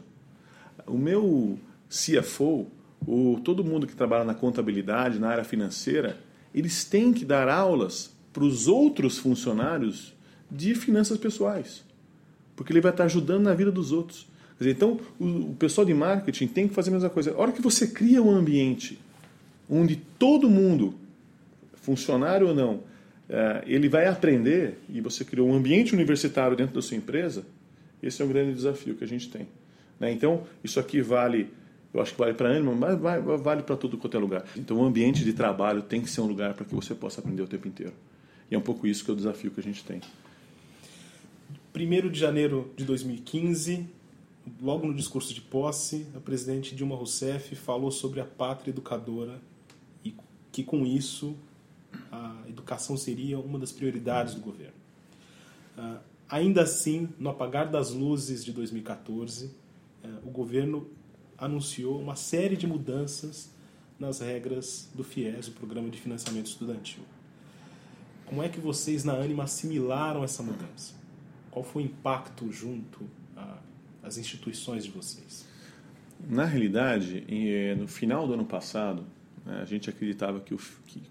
O 0.88 0.98
meu 0.98 1.60
CFO, 1.90 2.68
o, 3.06 3.40
todo 3.44 3.64
mundo 3.64 3.88
que 3.88 3.96
trabalha 3.96 4.24
na 4.24 4.34
contabilidade, 4.34 5.20
na 5.20 5.30
área 5.30 5.44
financeira, 5.44 6.20
eles 6.54 6.84
têm 6.84 7.14
que 7.14 7.26
dar 7.26 7.48
aulas 7.48 8.14
para 8.32 8.44
os 8.44 8.68
outros 8.68 9.18
funcionários 9.18 10.14
de 10.50 10.74
finanças 10.76 11.18
pessoais, 11.18 11.84
porque 12.60 12.74
ele 12.74 12.82
vai 12.82 12.92
estar 12.92 13.06
ajudando 13.06 13.44
na 13.44 13.54
vida 13.54 13.72
dos 13.72 13.94
outros. 13.94 14.28
Dizer, 14.60 14.72
então, 14.72 15.00
o, 15.18 15.52
o, 15.52 15.56
pessoal 15.58 15.86
de 15.86 15.94
marketing 15.94 16.46
tem 16.46 16.68
que 16.68 16.74
fazer 16.74 16.90
a 16.90 16.94
mesma 16.94 17.10
coisa. 17.10 17.32
A 17.32 17.38
hora 17.38 17.54
que 17.54 17.62
você 17.62 17.88
cria 17.88 18.22
um 18.22 18.30
ambiente 18.30 19.00
onde 19.70 19.96
todo 19.96 20.50
mundo, 20.50 20.94
funcionário 21.76 22.50
ou 22.50 22.54
não, 22.54 22.82
é, 23.30 23.64
ele 23.66 23.88
vai 23.88 24.08
aprender 24.08 24.78
e 24.90 25.00
você 25.00 25.24
criou 25.24 25.48
um 25.48 25.54
ambiente 25.54 25.94
universitário 25.94 26.58
dentro 26.58 26.76
da 26.76 26.82
sua 26.82 26.98
empresa, 26.98 27.46
esse 28.04 28.22
é 28.22 28.26
um 28.26 28.28
grande 28.28 28.54
desafio 28.54 28.94
que 28.94 29.06
a 29.06 29.08
gente 29.08 29.30
tem. 29.30 29.48
Né? 29.98 30.12
Então, 30.12 30.44
isso 30.62 30.82
aqui 30.82 31.02
vale 31.02 31.50
eu 31.94 32.02
acho 32.02 32.12
que 32.12 32.20
vale 32.20 32.34
para 32.34 32.50
Anima, 32.50 32.76
mas 32.76 33.00
vale 33.42 33.64
para 33.64 33.78
tudo 33.78 33.98
quanto 33.98 34.18
é 34.18 34.20
lugar. 34.20 34.44
Então, 34.58 34.78
o 34.78 34.84
ambiente 34.84 35.24
de 35.24 35.32
trabalho 35.32 35.82
tem 35.82 36.02
que 36.02 36.10
ser 36.10 36.20
um 36.20 36.28
lugar 36.28 36.54
para 36.56 36.66
que 36.66 36.76
você 36.76 36.94
possa 36.94 37.22
aprender 37.22 37.42
o 37.42 37.48
tempo 37.48 37.70
inteiro. 37.70 37.94
E 38.52 38.54
é 38.54 38.58
um 38.58 38.62
pouco 38.62 38.86
isso 38.86 39.06
que 39.06 39.10
é 39.10 39.14
o 39.14 39.18
desafio 39.18 39.50
que 39.50 39.62
a 39.62 39.64
gente 39.64 39.82
tem. 39.82 40.02
1 41.86 42.10
de 42.10 42.20
janeiro 42.20 42.72
de 42.76 42.84
2015, 42.84 43.88
logo 44.62 44.88
no 44.88 44.94
discurso 44.94 45.34
de 45.34 45.42
posse, 45.42 46.08
a 46.16 46.20
presidente 46.20 46.76
Dilma 46.76 46.96
Rousseff 46.96 47.56
falou 47.56 47.92
sobre 47.92 48.20
a 48.20 48.26
pátria 48.26 48.72
educadora 48.72 49.40
e 50.04 50.14
que 50.52 50.64
com 50.64 50.86
isso 50.86 51.36
a 52.12 52.36
educação 52.48 52.98
seria 52.98 53.40
uma 53.40 53.58
das 53.58 53.72
prioridades 53.72 54.36
do 54.36 54.42
governo. 54.42 54.74
Uh, 55.78 56.00
ainda 56.30 56.64
assim, 56.64 57.10
no 57.18 57.30
apagar 57.30 57.70
das 57.70 57.92
luzes 57.92 58.44
de 58.44 58.52
2014, 58.52 59.46
uh, 59.46 59.52
o 60.24 60.30
governo 60.30 60.88
anunciou 61.38 62.00
uma 62.00 62.16
série 62.16 62.58
de 62.58 62.68
mudanças 62.68 63.50
nas 63.98 64.20
regras 64.20 64.90
do 64.94 65.04
FIES, 65.04 65.48
o 65.48 65.52
Programa 65.52 65.90
de 65.90 66.00
Financiamento 66.00 66.48
Estudantil. 66.48 67.04
Como 68.26 68.44
é 68.44 68.50
que 68.50 68.60
vocês 68.60 69.04
na 69.04 69.14
Anima 69.14 69.44
assimilaram 69.44 70.24
essa 70.24 70.44
mudança? 70.44 70.99
Qual 71.52 71.64
foi 71.64 71.84
o 71.84 71.86
impacto 71.86 72.52
junto 72.52 73.02
às 74.04 74.18
instituições 74.18 74.84
de 74.84 74.92
vocês? 74.92 75.46
Na 76.30 76.46
realidade, 76.46 77.24
eh, 77.28 77.76
no 77.76 77.88
final 77.88 78.28
do 78.28 78.34
ano 78.34 78.46
passado, 78.46 79.04
né, 79.46 79.60
a 79.62 79.66
gente 79.66 79.90
acreditava 79.90 80.40
que, 80.40 80.54
o, 80.54 80.60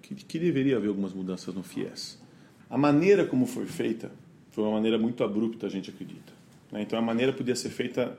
que, 0.03 0.15
que 0.15 0.39
deveria 0.39 0.77
haver 0.77 0.89
algumas 0.89 1.13
mudanças 1.13 1.55
no 1.55 1.63
FIES. 1.63 2.21
A 2.69 2.77
maneira 2.77 3.25
como 3.25 3.47
foi 3.47 3.67
feita 3.67 4.11
foi 4.51 4.65
uma 4.65 4.73
maneira 4.73 4.99
muito 4.99 5.25
abrupta, 5.25 5.67
a 5.67 5.71
gente 5.71 5.91
acredita. 5.91 6.33
Né. 6.71 6.83
Então, 6.83 6.99
a 6.99 7.03
maneira 7.03 7.33
podia 7.33 7.57
ser 7.57 7.71
feita 7.71 8.19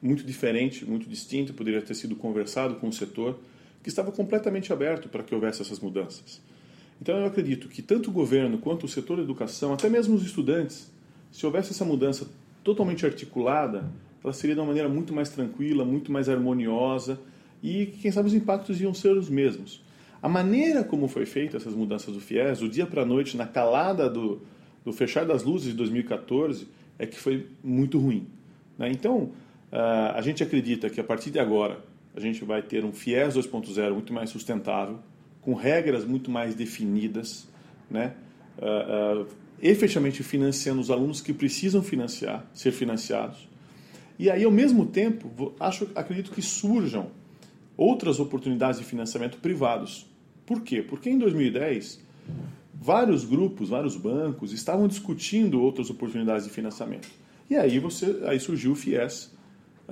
muito 0.00 0.24
diferente, 0.24 0.84
muito 0.84 1.08
distinto, 1.08 1.54
poderia 1.54 1.80
ter 1.80 1.94
sido 1.94 2.16
conversado 2.16 2.74
com 2.76 2.88
o 2.88 2.92
setor, 2.92 3.38
que 3.82 3.88
estava 3.88 4.10
completamente 4.12 4.72
aberto 4.72 5.08
para 5.08 5.22
que 5.22 5.34
houvesse 5.34 5.62
essas 5.62 5.80
mudanças. 5.80 6.40
Então 7.00 7.18
eu 7.18 7.26
acredito 7.26 7.68
que 7.68 7.82
tanto 7.82 8.10
o 8.10 8.12
governo 8.12 8.58
quanto 8.58 8.86
o 8.86 8.88
setor 8.88 9.16
da 9.16 9.22
educação, 9.22 9.72
até 9.72 9.88
mesmo 9.88 10.14
os 10.14 10.24
estudantes, 10.24 10.90
se 11.32 11.44
houvesse 11.44 11.72
essa 11.72 11.84
mudança 11.84 12.28
totalmente 12.62 13.04
articulada, 13.04 13.90
ela 14.22 14.32
seria 14.32 14.54
de 14.54 14.60
uma 14.60 14.68
maneira 14.68 14.88
muito 14.88 15.12
mais 15.12 15.30
tranquila, 15.30 15.84
muito 15.84 16.12
mais 16.12 16.28
harmoniosa 16.28 17.18
e 17.60 17.86
quem 17.86 18.12
sabe 18.12 18.28
os 18.28 18.34
impactos 18.34 18.80
iam 18.80 18.94
ser 18.94 19.16
os 19.16 19.28
mesmos. 19.28 19.82
A 20.22 20.28
maneira 20.28 20.84
como 20.84 21.08
foi 21.08 21.26
feita 21.26 21.56
essas 21.56 21.74
mudanças 21.74 22.14
do 22.14 22.20
FIES, 22.20 22.60
do 22.60 22.68
dia 22.68 22.86
para 22.86 23.02
a 23.02 23.04
noite, 23.04 23.36
na 23.36 23.46
calada 23.46 24.08
do, 24.08 24.40
do 24.84 24.92
fechar 24.92 25.26
das 25.26 25.42
luzes 25.42 25.70
de 25.70 25.74
2014, 25.74 26.68
é 26.96 27.06
que 27.06 27.18
foi 27.18 27.48
muito 27.64 27.98
ruim. 27.98 28.28
Né? 28.78 28.92
Então, 28.92 29.32
Uh, 29.72 30.12
a 30.14 30.20
gente 30.20 30.42
acredita 30.42 30.90
que 30.90 31.00
a 31.00 31.04
partir 31.04 31.30
de 31.30 31.38
agora 31.38 31.78
a 32.14 32.20
gente 32.20 32.44
vai 32.44 32.60
ter 32.60 32.84
um 32.84 32.92
FIES 32.92 33.36
2.0 33.36 33.94
muito 33.94 34.12
mais 34.12 34.28
sustentável, 34.28 34.98
com 35.40 35.54
regras 35.54 36.04
muito 36.04 36.30
mais 36.30 36.54
definidas, 36.54 37.48
né? 37.90 38.12
Efetivamente 39.62 40.24
financiando 40.24 40.80
os 40.80 40.90
alunos 40.90 41.20
que 41.20 41.32
precisam 41.32 41.82
financiar, 41.84 42.44
ser 42.52 42.72
financiados. 42.72 43.48
E 44.18 44.28
aí, 44.28 44.42
ao 44.42 44.50
mesmo 44.50 44.86
tempo, 44.86 45.54
acho, 45.60 45.88
acredito 45.94 46.32
que 46.32 46.42
surjam 46.42 47.10
outras 47.76 48.18
oportunidades 48.18 48.80
de 48.80 48.84
financiamento 48.84 49.38
privados. 49.38 50.06
Por 50.44 50.62
quê? 50.62 50.82
Porque 50.82 51.08
em 51.08 51.18
2010, 51.18 52.00
vários 52.74 53.24
grupos, 53.24 53.68
vários 53.68 53.96
bancos 53.96 54.52
estavam 54.52 54.88
discutindo 54.88 55.62
outras 55.62 55.90
oportunidades 55.90 56.44
de 56.44 56.50
financiamento. 56.50 57.08
E 57.48 57.56
aí, 57.56 57.78
você, 57.78 58.20
aí 58.26 58.40
surgiu 58.40 58.72
o 58.72 58.74
FIES 58.74 59.32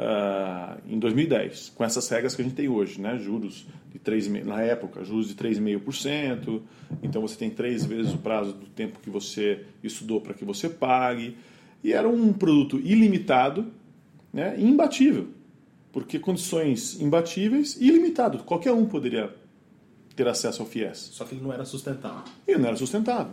uh, 0.01 0.81
em 0.89 0.99
2010, 0.99 1.73
com 1.75 1.85
essas 1.85 2.09
regras 2.09 2.35
que 2.35 2.43
a 2.43 2.45
gente 2.45 2.57
tem 2.57 2.69
hoje, 2.69 3.01
né? 3.01 3.19
juros 3.19 3.67
de 3.93 3.99
3, 3.99 4.45
na 4.45 4.63
época, 4.63 5.05
juros 5.05 5.29
de 5.29 5.35
3,5%, 5.35 6.63
então 7.03 7.23
você 7.23 7.37
tem 7.37 7.51
três 7.51 7.85
vezes 7.85 8.15
o 8.15 8.19
prazo 8.19 8.53
do 8.53 8.67
tempo 8.67 8.99
que 9.01 9.11
você 9.11 9.65
estudou 9.83 10.21
para 10.21 10.35
que 10.35 10.45
você 10.45 10.69
pague, 10.69 11.37
e 11.85 11.93
era 11.93 12.09
um 12.09 12.33
produto 12.33 12.79
ilimitado 12.79 13.67
né? 14.33 14.55
e 14.59 14.65
imbatível 14.65 15.29
porque 15.93 16.19
condições 16.19 17.01
imbatíveis 17.01 17.77
e 17.81 17.89
ilimitado. 17.89 18.39
Qualquer 18.45 18.73
um 18.73 18.87
poderia 18.87 19.35
ter 20.15 20.27
acesso 20.29 20.63
ao 20.63 20.69
FIES. 20.69 20.99
Só 21.13 21.25
que 21.25 21.35
ele 21.35 21.43
não 21.43 21.53
era 21.53 21.65
sustentável. 21.65 22.23
Ele 22.47 22.59
não 22.59 22.69
era 22.69 22.77
sustentável. 22.77 23.33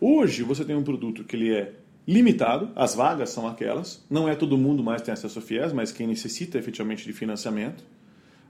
Hoje 0.00 0.42
você 0.42 0.64
tem 0.64 0.76
um 0.76 0.82
produto 0.82 1.24
que 1.24 1.36
ele 1.36 1.54
é 1.54 1.72
limitado, 2.06 2.70
as 2.76 2.94
vagas 2.94 3.30
são 3.30 3.46
aquelas, 3.46 4.04
não 4.10 4.28
é 4.28 4.34
todo 4.34 4.58
mundo 4.58 4.82
mais 4.82 5.00
tem 5.02 5.12
acesso 5.12 5.38
ao 5.38 5.44
FIES, 5.44 5.72
mas 5.72 5.90
quem 5.90 6.06
necessita 6.06 6.58
efetivamente 6.58 7.04
de 7.04 7.12
financiamento. 7.12 7.82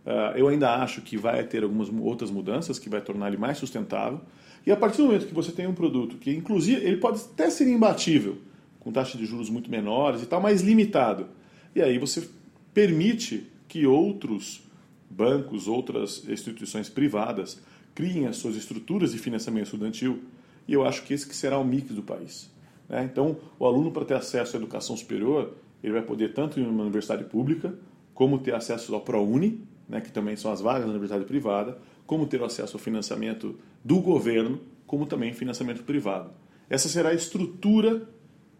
Uh, 0.04 0.36
eu 0.36 0.48
ainda 0.48 0.74
acho 0.74 1.00
que 1.00 1.16
vai 1.16 1.42
ter 1.44 1.62
algumas 1.62 1.88
outras 1.88 2.30
mudanças 2.30 2.78
que 2.78 2.88
vai 2.88 3.00
tornar 3.00 3.28
ele 3.28 3.36
mais 3.36 3.56
sustentável. 3.56 4.20
E 4.66 4.72
a 4.72 4.76
partir 4.76 4.98
do 4.98 5.04
momento 5.04 5.26
que 5.26 5.34
você 5.34 5.52
tem 5.52 5.66
um 5.66 5.74
produto 5.74 6.16
que, 6.16 6.30
inclusive, 6.30 6.84
ele 6.84 6.96
pode 6.96 7.20
até 7.20 7.48
ser 7.48 7.68
imbatível, 7.68 8.38
com 8.80 8.92
taxa 8.92 9.16
de 9.16 9.24
juros 9.24 9.48
muito 9.48 9.70
menores 9.70 10.22
e 10.22 10.26
tal, 10.26 10.40
mais 10.40 10.60
limitado. 10.60 11.28
E 11.74 11.80
aí 11.80 11.98
você 11.98 12.28
permite 12.72 13.46
que 13.68 13.86
outros 13.86 14.62
bancos, 15.08 15.68
outras 15.68 16.28
instituições 16.28 16.88
privadas 16.88 17.60
criem 17.94 18.26
as 18.26 18.36
suas 18.36 18.56
estruturas 18.56 19.12
de 19.12 19.18
financiamento 19.18 19.66
estudantil. 19.66 20.22
E 20.66 20.72
eu 20.72 20.84
acho 20.84 21.02
que 21.04 21.14
esse 21.14 21.26
que 21.26 21.36
será 21.36 21.58
o 21.58 21.64
mix 21.64 21.94
do 21.94 22.02
país. 22.02 22.50
Né? 22.88 23.04
Então, 23.04 23.36
o 23.58 23.66
aluno, 23.66 23.90
para 23.90 24.04
ter 24.04 24.14
acesso 24.14 24.56
à 24.56 24.58
educação 24.58 24.96
superior, 24.96 25.54
ele 25.82 25.92
vai 25.92 26.02
poder 26.02 26.32
tanto 26.32 26.58
em 26.58 26.66
uma 26.66 26.82
universidade 26.82 27.24
pública, 27.24 27.74
como 28.14 28.38
ter 28.38 28.54
acesso 28.54 28.94
ao 28.94 29.00
ProUni, 29.00 29.66
né, 29.88 30.00
que 30.00 30.10
também 30.10 30.36
são 30.36 30.50
as 30.50 30.60
vagas 30.60 30.84
da 30.84 30.90
universidade 30.90 31.24
privada, 31.24 31.78
como 32.06 32.26
ter 32.26 32.42
acesso 32.42 32.76
ao 32.76 32.80
financiamento 32.80 33.58
do 33.84 34.00
governo, 34.00 34.60
como 34.86 35.06
também 35.06 35.32
financiamento 35.32 35.82
privado. 35.82 36.30
Essa 36.70 36.88
será 36.88 37.10
a 37.10 37.14
estrutura 37.14 38.08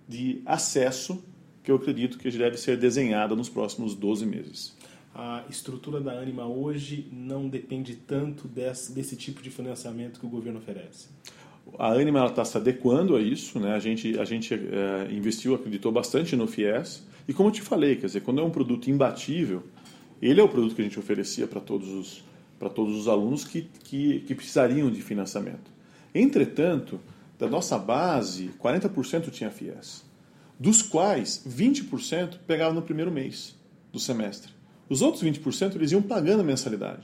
de 0.07 0.43
acesso 0.45 1.25
que 1.63 1.71
eu 1.71 1.77
acredito 1.77 2.19
que 2.19 2.31
deve 2.31 2.59
ser 2.59 2.77
desenhada 2.77 3.35
nos 3.35 3.49
próximos 3.49 3.95
12 3.95 4.27
meses. 4.27 4.77
A 5.15 5.45
estrutura 5.49 6.01
da 6.01 6.13
Anima 6.13 6.45
hoje 6.45 7.09
não 7.11 7.49
depende 7.49 7.95
tanto 7.95 8.49
desse, 8.49 8.93
desse 8.93 9.17
tipo 9.17 9.41
de 9.41 9.49
financiamento 9.49 10.21
que 10.21 10.27
o 10.27 10.29
governo 10.29 10.59
oferece. 10.59 11.09
A 11.79 11.93
Anima 11.93 12.25
está 12.27 12.45
se 12.45 12.57
adequando 12.57 13.17
a 13.17 13.21
isso, 13.21 13.59
né? 13.59 13.75
A 13.75 13.79
gente, 13.79 14.19
a 14.19 14.25
gente 14.25 14.55
é, 14.55 15.13
investiu, 15.13 15.55
acreditou 15.55 15.91
bastante 15.91 16.37
no 16.37 16.47
FIES. 16.47 17.03
E 17.27 17.33
como 17.33 17.49
eu 17.49 17.53
te 17.53 17.63
falei, 17.63 17.97
quer 17.97 18.07
dizer, 18.07 18.21
quando 18.21 18.41
é 18.41 18.45
um 18.45 18.51
produto 18.51 18.89
imbatível, 18.89 19.63
ele 20.21 20.41
é 20.41 20.45
o 20.45 20.49
produto 20.49 20.75
que 20.75 20.83
a 20.83 20.85
gente 20.85 20.99
oferecia 20.99 21.47
para 21.47 21.61
todos 21.61 21.89
os, 21.89 22.25
todos 22.75 22.97
os 22.97 23.09
alunos 23.09 23.45
que, 23.45 23.63
que, 23.83 24.21
que 24.21 24.35
precisariam 24.35 24.91
de 24.91 25.03
financiamento. 25.03 25.73
Entretanto, 26.15 27.01
da 27.39 27.49
nossa 27.49 27.77
base, 27.79 28.51
40% 28.61 29.31
tinha 29.31 29.51
FIES 29.51 30.05
dos 30.59 30.83
quais 30.83 31.43
20% 31.49 32.39
pegavam 32.47 32.75
no 32.75 32.83
primeiro 32.83 33.11
mês 33.11 33.57
do 33.93 33.99
semestre. 33.99 34.53
Os 34.89 35.03
outros 35.03 35.23
20% 35.23 35.75
eles 35.75 35.93
iam 35.93 36.03
pagando 36.03 36.45
mensalidade. 36.45 37.03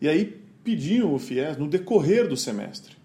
E 0.00 0.08
aí 0.08 0.40
pediam 0.62 1.12
o 1.12 1.18
FIES 1.18 1.56
no 1.56 1.68
decorrer 1.68 2.28
do 2.28 2.36
semestre. 2.36 2.96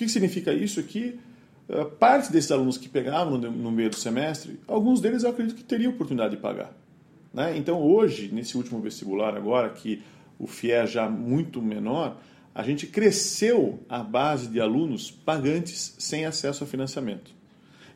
Que 0.00 0.08
significa 0.08 0.50
isso? 0.50 0.80
É 0.80 0.82
que 0.82 1.20
uh, 1.68 1.84
parte 1.84 2.32
desses 2.32 2.50
alunos 2.50 2.78
que 2.78 2.88
pegavam 2.88 3.36
no, 3.36 3.70
meio 3.70 3.90
do 3.90 3.96
semestre, 3.96 4.58
alguns 4.66 4.98
deles 4.98 5.24
eu 5.24 5.28
acredito 5.28 5.54
que 5.54 5.62
teriam 5.62 5.92
oportunidade 5.92 6.36
de 6.36 6.40
pagar. 6.40 6.72
Né? 7.34 7.54
Então 7.58 7.82
hoje, 7.82 8.30
nesse 8.32 8.56
último 8.56 8.80
vestibular 8.80 9.36
agora, 9.36 9.68
que 9.68 10.02
o 10.38 10.46
FIES 10.46 10.92
já 10.92 11.06
muito 11.06 11.60
menor, 11.60 12.18
a 12.54 12.62
gente 12.62 12.86
cresceu 12.86 13.78
a 13.90 14.02
base 14.02 14.48
de 14.48 14.58
alunos 14.58 15.10
pagantes 15.10 15.94
sem 15.98 16.24
acesso 16.24 16.64
a 16.64 16.66
financiamento. 16.66 17.30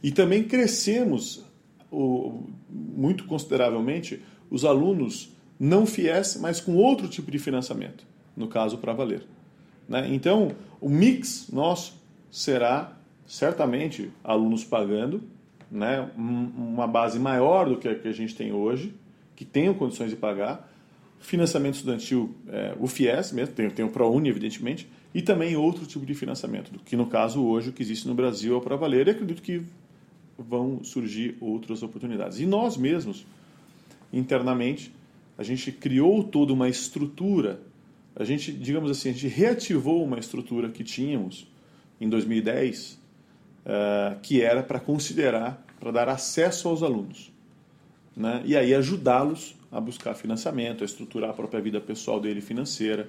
E 0.03 0.13
também 0.13 0.45
crescemos 0.45 1.43
o, 1.91 2.45
muito 2.69 3.25
consideravelmente 3.25 4.23
os 4.51 4.67
alunos 4.67 5.35
não 5.59 5.87
fiéis, 5.87 6.37
mas 6.39 6.61
com 6.61 6.77
outro 6.77 7.09
tipo 7.09 7.31
de 7.31 7.39
financiamento, 7.39 8.05
no 8.37 8.47
caso 8.47 8.77
para 8.77 8.93
valer. 8.93 9.23
Né? 9.89 10.07
Então, 10.13 10.53
o 10.85 10.89
mix 10.91 11.49
nosso 11.51 11.95
será 12.31 12.93
certamente 13.27 14.11
alunos 14.23 14.65
pagando, 14.65 15.23
né? 15.71 16.11
uma 16.15 16.87
base 16.87 17.19
maior 17.19 17.71
do 17.71 17.79
que 17.79 17.89
a 17.89 17.95
que 17.95 18.07
a 18.07 18.13
gente 18.13 18.37
tem 18.37 18.53
hoje, 18.53 18.95
que 19.35 19.47
tenham 19.47 19.73
condições 19.73 20.11
de 20.11 20.17
pagar, 20.17 20.71
financiamento 21.19 21.77
estudantil, 21.77 22.35
é, 22.49 22.77
o 22.79 22.87
FIES 22.87 23.33
mesmo, 23.33 23.55
tem, 23.55 23.71
tem 23.71 23.83
o 23.83 23.89
ProUni, 23.89 24.29
evidentemente, 24.29 24.87
e 25.15 25.23
também 25.23 25.57
outro 25.57 25.87
tipo 25.87 26.05
de 26.05 26.13
financiamento, 26.15 26.79
que 26.85 26.97
no 26.97 27.07
caso 27.07 27.43
hoje 27.43 27.71
o 27.71 27.73
que 27.73 27.83
existe 27.83 28.07
no 28.07 28.15
Brasil 28.15 28.53
é 28.53 28.59
o 28.59 28.61
para 28.61 28.77
valer, 28.77 29.09
e 29.09 29.13
acredito 29.13 29.41
que 29.41 29.63
vão 30.39 30.85
surgir 30.85 31.35
outras 31.41 31.83
oportunidades. 31.83 32.41
E 32.41 32.45
nós 32.45 32.77
mesmos, 32.77 33.25
internamente, 34.13 34.93
a 35.39 35.43
gente 35.43 35.73
criou 35.73 36.23
toda 36.23 36.53
uma 36.53 36.69
estrutura, 36.69 37.63
a 38.17 38.25
gente, 38.25 38.53
digamos 38.53 38.91
assim, 38.91 39.11
a 39.11 39.13
gente 39.13 39.29
reativou 39.29 40.05
uma 40.05 40.19
estrutura 40.19 40.69
que 40.69 40.85
tínhamos 40.85 41.47
em 42.01 42.09
2010, 42.09 42.93
uh, 42.93 42.99
eh, 43.65 44.17
que 44.23 44.41
era 44.41 44.63
para 44.63 44.79
considerar, 44.79 45.65
para 45.81 45.91
dar 45.91 46.09
acesso 46.09 46.69
aos 46.69 46.83
alunos. 46.83 47.33
Né? 48.17 48.43
E 48.45 48.57
aí 48.57 48.75
ajudá-los 48.75 49.57
a 49.71 49.81
buscar 49.81 50.15
financiamento, 50.15 50.83
a 50.83 50.85
estruturar 50.85 51.31
a 51.31 51.33
própria 51.33 51.61
vida 51.61 51.81
pessoal 51.81 52.21
dele 52.21 52.41
financeira. 52.41 53.09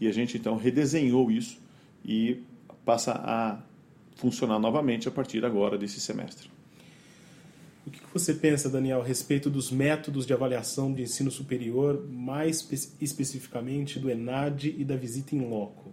E 0.00 0.06
a 0.06 0.12
gente 0.12 0.36
então 0.36 0.56
redesenhou 0.56 1.30
isso 1.30 1.58
e 2.04 2.42
passa 2.84 3.12
a 3.12 3.58
funcionar 4.16 4.58
novamente 4.58 5.08
a 5.08 5.10
partir 5.10 5.44
agora 5.44 5.78
desse 5.78 6.00
semestre. 6.00 6.50
O 7.84 7.90
que 7.90 8.00
você 8.12 8.32
pensa, 8.32 8.68
Daniel, 8.68 9.00
a 9.00 9.04
respeito 9.04 9.50
dos 9.50 9.70
métodos 9.72 10.24
de 10.24 10.32
avaliação 10.32 10.92
de 10.92 11.02
ensino 11.02 11.30
superior, 11.32 12.06
mais 12.08 12.60
espe 12.70 12.96
especificamente 13.00 13.98
do 13.98 14.08
ENAD 14.08 14.74
e 14.78 14.84
da 14.84 14.96
visita 14.96 15.34
em 15.34 15.40
loco? 15.40 15.90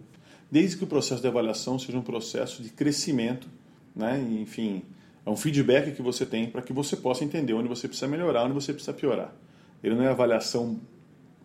Desde 0.48 0.76
que 0.76 0.84
o 0.84 0.86
processo 0.86 1.20
de 1.20 1.26
avaliação 1.26 1.78
seja 1.78 1.98
um 1.98 2.02
processo 2.02 2.62
de 2.62 2.70
crescimento, 2.70 3.48
né? 3.94 4.20
enfim, 4.40 4.82
é 5.26 5.30
um 5.30 5.36
feedback 5.36 5.92
que 5.92 6.02
você 6.02 6.24
tem 6.24 6.48
para 6.48 6.62
que 6.62 6.72
você 6.72 6.96
possa 6.96 7.24
entender 7.24 7.54
onde 7.54 7.68
você 7.68 7.88
precisa 7.88 8.06
melhorar, 8.06 8.44
onde 8.44 8.54
você 8.54 8.72
precisa 8.72 8.92
piorar. 8.92 9.34
Ele 9.82 9.96
não 9.96 10.04
é 10.04 10.08
avaliação 10.08 10.78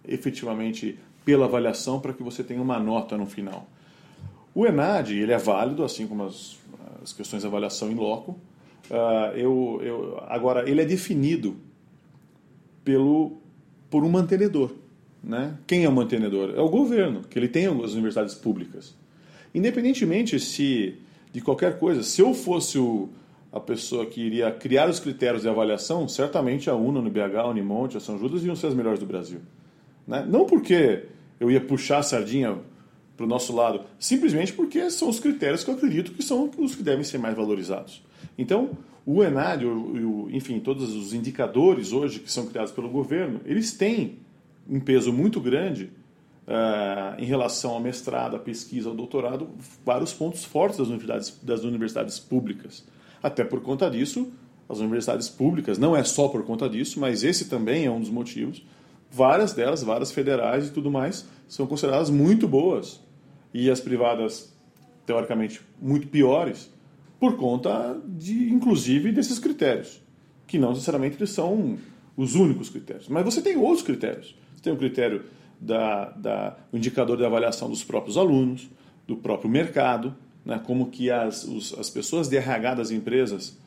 efetivamente 0.08 1.00
pela 1.24 1.46
avaliação 1.46 2.00
para 2.00 2.14
que 2.14 2.22
você 2.22 2.44
tenha 2.44 2.62
uma 2.62 2.78
nota 2.78 3.18
no 3.18 3.26
final. 3.26 3.68
O 4.54 4.66
ENAD 4.66 5.18
ele 5.18 5.32
é 5.32 5.38
válido, 5.38 5.84
assim 5.84 6.06
como 6.08 6.24
as, 6.24 6.56
as 7.04 7.12
questões 7.12 7.42
de 7.42 7.48
avaliação 7.48 7.92
em 7.92 7.96
loco, 7.96 8.40
Uh, 8.90 9.36
eu, 9.36 9.82
eu, 9.84 10.24
agora, 10.28 10.70
ele 10.70 10.82
é 10.82 10.86
definido 10.86 11.56
pelo, 12.84 13.38
por 13.90 14.04
um 14.04 14.10
mantenedor. 14.10 14.72
Né? 15.24 15.58
Quem 15.66 15.84
é 15.84 15.90
o 15.90 15.92
mantenedor? 15.92 16.54
É 16.56 16.62
o 16.62 16.70
governo, 16.70 17.22
que 17.22 17.38
ele 17.40 17.48
tem 17.48 17.66
as 17.66 17.94
universidades 17.94 18.36
públicas. 18.36 18.96
Independentemente 19.54 20.40
se 20.40 21.00
de 21.32 21.42
qualquer 21.42 21.80
coisa, 21.80 22.02
se 22.02 22.22
eu 22.22 22.34
fosse 22.34 22.78
o, 22.78 23.10
a 23.52 23.60
pessoa 23.60 24.06
que 24.06 24.22
iria 24.22 24.52
criar 24.52 24.88
os 24.88 25.00
critérios 25.00 25.42
de 25.42 25.50
avaliação, 25.50 26.08
certamente 26.08 26.70
a 26.70 26.76
UNA, 26.76 27.00
a 27.00 27.04
UNBH, 27.04 27.38
a 27.38 27.48
Unimonte, 27.48 27.98
a 27.98 28.00
São 28.00 28.18
Judas 28.18 28.44
iam 28.46 28.56
ser 28.56 28.68
as 28.68 28.74
melhores 28.74 29.00
do 29.00 29.06
Brasil. 29.06 29.40
Né? 30.08 30.26
Não 30.30 30.46
porque 30.46 31.04
eu 31.40 31.52
ia 31.52 31.60
puxar 31.60 31.98
a 31.98 32.04
sardinha 32.04 32.58
para 33.16 33.26
o 33.26 33.30
nosso 33.30 33.56
lado, 33.56 33.82
simplesmente 33.98 34.54
porque 34.54 34.90
são 34.90 35.10
os 35.10 35.20
critérios 35.20 35.64
que 35.64 35.70
eu 35.70 35.76
acredito 35.76 36.12
que 36.12 36.24
são 36.24 36.50
os 36.58 36.76
que 36.76 36.84
devem 36.84 37.04
ser 37.04 37.18
mais 37.18 37.36
valorizados. 37.36 38.04
Então, 38.38 38.72
o 39.06 39.24
ENAD, 39.24 39.66
enfim, 40.32 40.60
todos 40.60 40.94
os 40.94 41.14
indicadores 41.14 41.94
hoje 41.94 42.20
que 42.20 42.32
são 42.32 42.48
criados 42.48 42.72
pelo 42.72 42.90
governo, 42.90 43.40
eles 43.46 43.72
têm 43.74 44.18
um 44.68 44.80
peso 44.80 45.14
muito 45.14 45.40
grande 45.40 45.92
uh, 46.48 47.20
em 47.20 47.26
relação 47.26 47.72
ao 47.72 47.80
mestrado, 47.80 48.36
à 48.36 48.40
pesquisa, 48.40 48.90
ao 48.90 48.96
doutorado, 48.96 49.48
vários 49.86 50.12
pontos 50.12 50.44
fortes 50.44 50.80
das 50.80 50.88
universidades, 50.88 51.40
das 51.42 51.64
universidades 51.64 52.20
públicas. 52.20 52.84
Até 53.22 53.44
por 53.44 53.62
conta 53.62 53.90
disso, 53.90 54.32
as 54.68 54.80
universidades 54.80 55.30
públicas, 55.30 55.78
não 55.78 55.96
é 55.96 56.04
só 56.04 56.28
por 56.28 56.44
conta 56.44 56.68
disso, 56.68 57.00
mas 57.00 57.24
esse 57.24 57.46
também 57.46 57.86
é 57.86 57.92
um 57.92 58.00
dos 58.00 58.10
motivos, 58.10 58.66
várias 59.12 59.54
delas, 59.54 59.84
várias 59.84 60.12
federais 60.12 60.68
e 60.68 60.72
tudo 60.72 60.90
mais, 60.90 61.28
são 61.48 61.68
consideradas 61.68 62.10
muito 62.10 62.48
boas. 62.48 63.00
E 63.58 63.72
as 63.72 63.80
privadas, 63.80 64.54
teoricamente, 65.06 65.62
muito 65.82 66.10
piores, 66.10 66.70
por 67.18 67.38
conta 67.38 67.98
de, 68.06 68.52
inclusive, 68.52 69.14
desses 69.14 69.40
critérios, 69.40 70.02
que 70.46 70.60
não 70.60 70.72
necessariamente 70.72 71.16
eles 71.16 71.30
são 71.30 71.78
os 72.18 72.36
únicos 72.36 72.70
critérios. 72.70 73.08
Mas 73.08 73.24
você 73.24 73.42
tem 73.42 73.56
outros 73.56 73.82
critérios. 73.82 74.36
Você 74.54 74.62
tem 74.62 74.74
o 74.74 74.76
critério 74.76 75.24
da, 75.58 76.10
da 76.10 76.58
o 76.70 76.76
indicador 76.76 77.16
de 77.16 77.24
avaliação 77.24 77.70
dos 77.70 77.82
próprios 77.82 78.18
alunos, 78.18 78.70
do 79.08 79.16
próprio 79.16 79.50
mercado, 79.50 80.14
né, 80.44 80.60
como 80.62 80.88
que 80.88 81.10
as, 81.10 81.46
os, 81.46 81.74
as 81.80 81.90
pessoas 81.90 82.28
de 82.28 82.36
RH 82.36 82.76
das 82.76 82.92
empresas, 82.92 83.58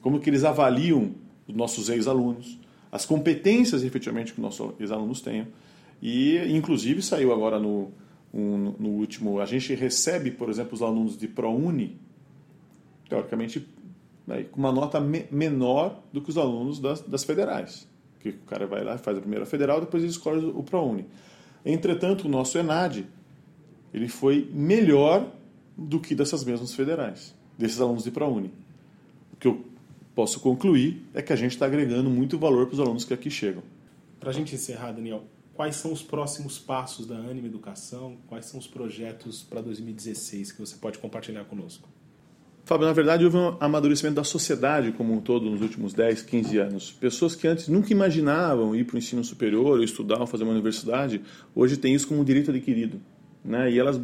como 0.00 0.18
que 0.18 0.28
eles 0.28 0.42
avaliam 0.42 1.12
os 1.46 1.54
nossos 1.54 1.88
ex-alunos, 1.88 2.58
as 2.90 3.06
competências 3.06 3.84
efetivamente 3.84 4.32
que 4.32 4.40
os 4.40 4.42
nossos 4.42 4.72
ex-alunos 4.80 5.20
tenham. 5.20 5.46
E, 6.02 6.36
inclusive, 6.48 7.00
saiu 7.00 7.32
agora 7.32 7.60
no, 7.60 7.92
um, 8.32 8.74
no 8.78 8.88
último. 8.90 9.40
A 9.40 9.46
gente 9.46 9.74
recebe, 9.74 10.30
por 10.30 10.48
exemplo, 10.48 10.74
os 10.74 10.82
alunos 10.82 11.16
de 11.16 11.28
ProUni, 11.28 11.98
teoricamente, 13.08 13.66
com 14.50 14.58
uma 14.58 14.72
nota 14.72 15.00
me, 15.00 15.26
menor 15.30 16.02
do 16.12 16.20
que 16.20 16.30
os 16.30 16.38
alunos 16.38 16.78
das, 16.78 17.00
das 17.00 17.24
federais. 17.24 17.88
Que 18.20 18.30
o 18.30 18.38
cara 18.46 18.66
vai 18.66 18.84
lá, 18.84 18.98
faz 18.98 19.16
a 19.16 19.20
primeira 19.20 19.46
federal, 19.46 19.80
depois 19.80 20.02
ele 20.02 20.12
escolhe 20.12 20.44
o 20.44 20.62
ProUni. 20.62 21.06
Entretanto, 21.64 22.26
o 22.26 22.28
nosso 22.28 22.56
ENAD 22.58 23.06
ele 23.92 24.08
foi 24.08 24.48
melhor 24.52 25.32
do 25.76 25.98
que 25.98 26.14
dessas 26.14 26.44
mesmas 26.44 26.74
federais, 26.74 27.34
desses 27.58 27.80
alunos 27.80 28.04
de 28.04 28.10
ProUni. 28.10 28.52
O 29.32 29.36
que 29.36 29.48
eu 29.48 29.64
posso 30.14 30.38
concluir 30.40 31.02
é 31.14 31.22
que 31.22 31.32
a 31.32 31.36
gente 31.36 31.52
está 31.52 31.66
agregando 31.66 32.08
muito 32.08 32.38
valor 32.38 32.66
para 32.66 32.74
os 32.74 32.80
alunos 32.80 33.04
que 33.04 33.14
aqui 33.14 33.30
chegam. 33.30 33.62
Para 34.18 34.30
a 34.30 34.32
gente 34.32 34.54
encerrar, 34.54 34.92
Daniel, 34.92 35.24
quais 35.60 35.76
são 35.76 35.92
os 35.92 36.02
próximos 36.02 36.58
passos 36.58 37.04
da 37.04 37.16
Anime 37.16 37.48
Educação? 37.48 38.16
Quais 38.28 38.46
são 38.46 38.58
os 38.58 38.66
projetos 38.66 39.42
para 39.42 39.60
2016 39.60 40.52
que 40.52 40.58
você 40.58 40.74
pode 40.76 40.98
compartilhar 40.98 41.44
conosco? 41.44 41.86
Fábio, 42.64 42.86
na 42.86 42.94
verdade 42.94 43.26
houve 43.26 43.36
um 43.36 43.58
amadurecimento 43.60 44.14
da 44.14 44.24
sociedade 44.24 44.90
como 44.92 45.12
um 45.12 45.20
todo 45.20 45.50
nos 45.50 45.60
últimos 45.60 45.92
10, 45.92 46.22
15 46.22 46.56
anos. 46.56 46.92
Pessoas 46.92 47.34
que 47.34 47.46
antes 47.46 47.68
nunca 47.68 47.92
imaginavam 47.92 48.74
ir 48.74 48.86
para 48.86 48.94
o 48.94 48.98
ensino 48.98 49.22
superior, 49.22 49.76
ou 49.76 49.84
estudar, 49.84 50.18
ou 50.18 50.26
fazer 50.26 50.44
uma 50.44 50.52
universidade, 50.54 51.20
hoje 51.54 51.76
têm 51.76 51.94
isso 51.94 52.08
como 52.08 52.22
um 52.22 52.24
direito 52.24 52.50
adquirido. 52.50 52.98
Né? 53.44 53.70
E 53.70 53.78
elas 53.78 54.00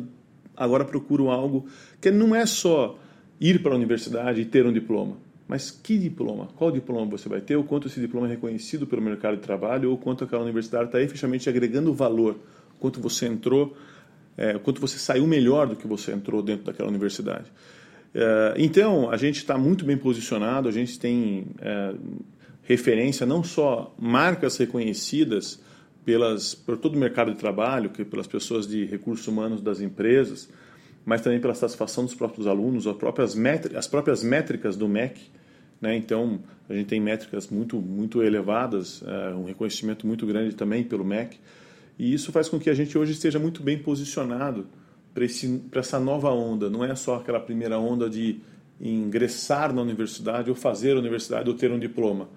agora 0.55 0.85
procuram 0.85 1.31
algo 1.31 1.65
que 2.03 2.11
não 2.11 2.35
é 2.35 2.45
só 2.45 2.99
ir 3.41 3.63
para 3.63 3.73
a 3.73 3.77
universidade 3.77 4.43
e 4.43 4.45
ter 4.45 4.67
um 4.67 4.73
diploma. 4.75 5.17
Mas 5.49 5.71
que 5.71 5.97
diploma? 5.97 6.49
Qual 6.57 6.73
diploma 6.73 7.11
você 7.11 7.29
vai 7.29 7.41
ter? 7.41 7.57
O 7.57 7.63
quanto 7.63 7.87
esse 7.87 8.01
diploma 8.01 8.27
é 8.27 8.31
reconhecido 8.31 8.87
pelo 8.87 9.01
mercado 9.01 9.37
de 9.37 9.43
trabalho? 9.43 9.91
Ou 9.91 9.97
quanto 9.97 10.25
aquela 10.25 10.43
universidade 10.43 10.87
está 10.87 11.01
efetivamente 11.01 11.49
agregando 11.49 11.95
valor? 11.95 12.37
Quanto 12.81 13.01
você 13.01 13.27
entrou, 13.27 13.77
é, 14.37 14.59
quanto 14.59 14.81
você 14.81 14.99
saiu 14.99 15.27
melhor 15.27 15.69
do 15.69 15.77
que 15.77 15.87
você 15.87 16.13
entrou 16.13 16.43
dentro 16.43 16.65
daquela 16.67 16.89
universidade? 16.89 17.47
É, 18.13 18.55
então, 18.57 19.09
a 19.11 19.17
gente 19.17 19.37
está 19.37 19.57
muito 19.57 19.85
bem 19.85 19.97
posicionado, 19.97 20.69
a 20.69 20.73
gente 20.73 20.99
tem 20.99 21.47
é, 21.61 21.95
referência, 22.63 23.25
não 23.25 23.45
só 23.45 23.95
marcas 23.99 24.57
reconhecidas 24.57 25.61
pelas, 26.05 26.55
por 26.55 26.77
todo 26.77 26.97
o 26.97 26.99
mercado 26.99 27.33
de 27.33 27.39
trabalho, 27.39 27.91
que 27.91 28.05
pelas 28.05 28.27
pessoas 28.27 28.67
de 28.67 28.85
recursos 28.85 29.27
humanos 29.29 29.61
das 29.61 29.81
empresas, 29.81 30.49
mas 31.07 31.21
também 31.21 31.39
pela 31.39 31.55
satisfação 31.55 32.05
dos 32.05 32.15
próprios 32.15 32.49
alunos, 32.49 32.85
as 32.85 32.97
próprias, 32.97 33.37
as 33.77 33.87
próprias 33.87 34.25
métricas 34.25 34.77
do 34.77 34.89
MEC. 34.89 35.21
Né? 35.81 35.97
Então, 35.97 36.41
a 36.69 36.75
gente 36.75 36.89
tem 36.89 37.01
métricas 37.01 37.49
muito, 37.49 37.81
muito 37.81 38.23
elevadas, 38.25 39.05
é, 39.07 39.33
um 39.35 39.45
reconhecimento 39.45 40.05
muito 40.05 40.27
grande 40.27 40.57
também 40.57 40.83
pelo 40.83 41.05
MEC, 41.05 41.39
e 41.97 42.13
isso 42.13 42.33
faz 42.33 42.49
com 42.49 42.59
que 42.59 42.69
a 42.69 42.75
gente 42.75 42.99
hoje 42.99 43.13
esteja 43.13 43.39
muito 43.39 43.63
bem 43.63 43.79
posicionado 43.79 44.67
para 45.71 45.81
essa 45.81 45.99
nova 45.99 46.31
onda. 46.31 46.69
Não 46.69 46.85
é 46.85 46.95
só 46.95 47.17
aquela 47.17 47.41
primeira 47.41 47.79
onda 47.79 48.11
de 48.11 48.41
ingressar 48.79 49.73
na 49.73 49.81
universidade 49.81 50.51
ou 50.51 50.57
fazer 50.57 50.97
a 50.97 50.99
universidade 50.99 51.49
ou 51.49 51.57
ter 51.57 51.71
um 51.71 51.79
diploma. 51.79 52.29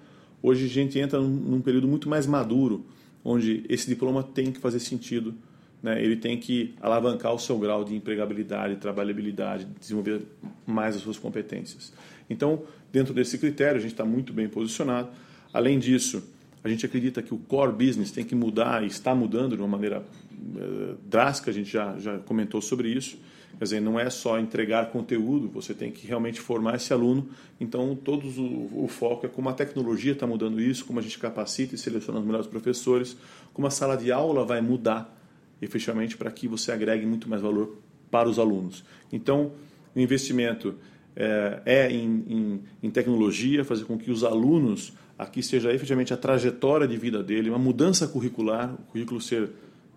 Hoje 0.42 0.64
a 0.64 0.68
gente 0.68 0.98
entra 0.98 1.20
num, 1.20 1.28
num 1.28 1.60
período 1.60 1.86
muito 1.86 2.08
mais 2.08 2.26
maduro, 2.26 2.86
onde 3.22 3.64
esse 3.68 3.86
diploma 3.86 4.22
tem 4.22 4.50
que 4.50 4.58
fazer 4.58 4.78
sentido, 4.78 5.34
né? 5.82 6.02
ele 6.02 6.16
tem 6.16 6.38
que 6.38 6.74
alavancar 6.80 7.34
o 7.34 7.38
seu 7.38 7.58
grau 7.58 7.84
de 7.84 7.94
empregabilidade, 7.94 8.76
trabalhabilidade, 8.76 9.66
desenvolver 9.78 10.22
mais 10.66 10.96
as 10.96 11.02
suas 11.02 11.18
competências. 11.18 11.92
Então, 12.28 12.62
dentro 12.92 13.12
desse 13.14 13.38
critério, 13.38 13.78
a 13.78 13.80
gente 13.80 13.92
está 13.92 14.04
muito 14.04 14.32
bem 14.32 14.48
posicionado. 14.48 15.08
Além 15.52 15.78
disso, 15.78 16.22
a 16.62 16.68
gente 16.68 16.84
acredita 16.84 17.22
que 17.22 17.34
o 17.34 17.38
core 17.38 17.72
business 17.72 18.10
tem 18.10 18.24
que 18.24 18.34
mudar 18.34 18.82
e 18.82 18.86
está 18.86 19.14
mudando 19.14 19.56
de 19.56 19.62
uma 19.62 19.68
maneira 19.68 20.00
uh, 20.00 20.96
drástica, 21.04 21.50
a 21.50 21.54
gente 21.54 21.70
já, 21.70 21.98
já 21.98 22.18
comentou 22.18 22.60
sobre 22.60 22.88
isso. 22.88 23.18
Quer 23.58 23.64
dizer, 23.64 23.80
não 23.80 23.98
é 23.98 24.08
só 24.08 24.38
entregar 24.38 24.90
conteúdo, 24.90 25.48
você 25.48 25.74
tem 25.74 25.90
que 25.90 26.06
realmente 26.06 26.40
formar 26.40 26.76
esse 26.76 26.92
aluno. 26.92 27.28
Então, 27.60 27.96
todos 27.96 28.38
o, 28.38 28.70
o 28.72 28.86
foco 28.88 29.26
é 29.26 29.28
como 29.28 29.48
a 29.48 29.52
tecnologia 29.52 30.12
está 30.12 30.26
mudando 30.26 30.60
isso, 30.60 30.84
como 30.84 30.98
a 30.98 31.02
gente 31.02 31.18
capacita 31.18 31.74
e 31.74 31.78
seleciona 31.78 32.20
os 32.20 32.24
melhores 32.24 32.46
professores, 32.46 33.16
como 33.52 33.66
a 33.66 33.70
sala 33.70 33.96
de 33.96 34.12
aula 34.12 34.44
vai 34.44 34.60
mudar 34.60 35.19
efetivamente 35.60 36.16
para 36.16 36.30
que 36.30 36.48
você 36.48 36.72
agregue 36.72 37.06
muito 37.06 37.28
mais 37.28 37.42
valor 37.42 37.78
para 38.10 38.28
os 38.28 38.38
alunos. 38.38 38.84
Então, 39.12 39.52
o 39.94 40.00
investimento 40.00 40.74
é, 41.14 41.62
é 41.64 41.90
em, 41.90 42.24
em, 42.28 42.60
em, 42.82 42.90
tecnologia, 42.90 43.64
fazer 43.64 43.84
com 43.84 43.98
que 43.98 44.10
os 44.10 44.24
alunos 44.24 44.92
aqui 45.18 45.42
seja 45.42 45.72
efetivamente 45.72 46.14
a 46.14 46.16
trajetória 46.16 46.88
de 46.88 46.96
vida 46.96 47.22
dele, 47.22 47.50
uma 47.50 47.58
mudança 47.58 48.08
curricular, 48.08 48.74
o 48.74 48.78
currículo 48.84 49.20
ser 49.20 49.50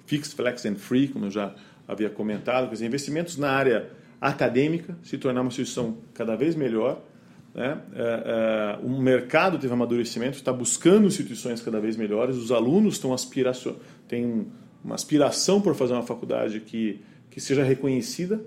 fixed, 0.05 0.35
flex 0.35 0.65
and 0.65 0.75
free, 0.75 1.07
como 1.07 1.25
eu 1.25 1.31
já 1.31 1.55
havia 1.87 2.09
comentado, 2.09 2.67
quer 2.67 2.73
dizer, 2.73 2.85
investimentos 2.85 3.37
na 3.37 3.51
área 3.51 3.89
acadêmica, 4.19 4.97
se 5.03 5.17
tornar 5.17 5.41
uma 5.41 5.47
instituição 5.47 5.97
cada 6.13 6.35
vez 6.35 6.55
melhor. 6.55 7.01
Né? 7.53 7.77
É, 7.93 8.79
é, 8.81 8.85
o 8.85 8.89
mercado 8.89 9.59
teve 9.59 9.73
amadurecimento, 9.73 10.37
está 10.37 10.51
buscando 10.51 11.07
instituições 11.07 11.61
cada 11.61 11.79
vez 11.79 11.95
melhores, 11.95 12.35
os 12.35 12.51
alunos 12.51 12.95
estão 12.95 13.13
aspiração, 13.13 13.75
têm 14.07 14.47
uma 14.83 14.95
aspiração 14.95 15.61
por 15.61 15.75
fazer 15.75 15.93
uma 15.93 16.03
faculdade 16.03 16.59
que, 16.59 16.99
que 17.29 17.39
seja 17.39 17.63
reconhecida 17.63 18.41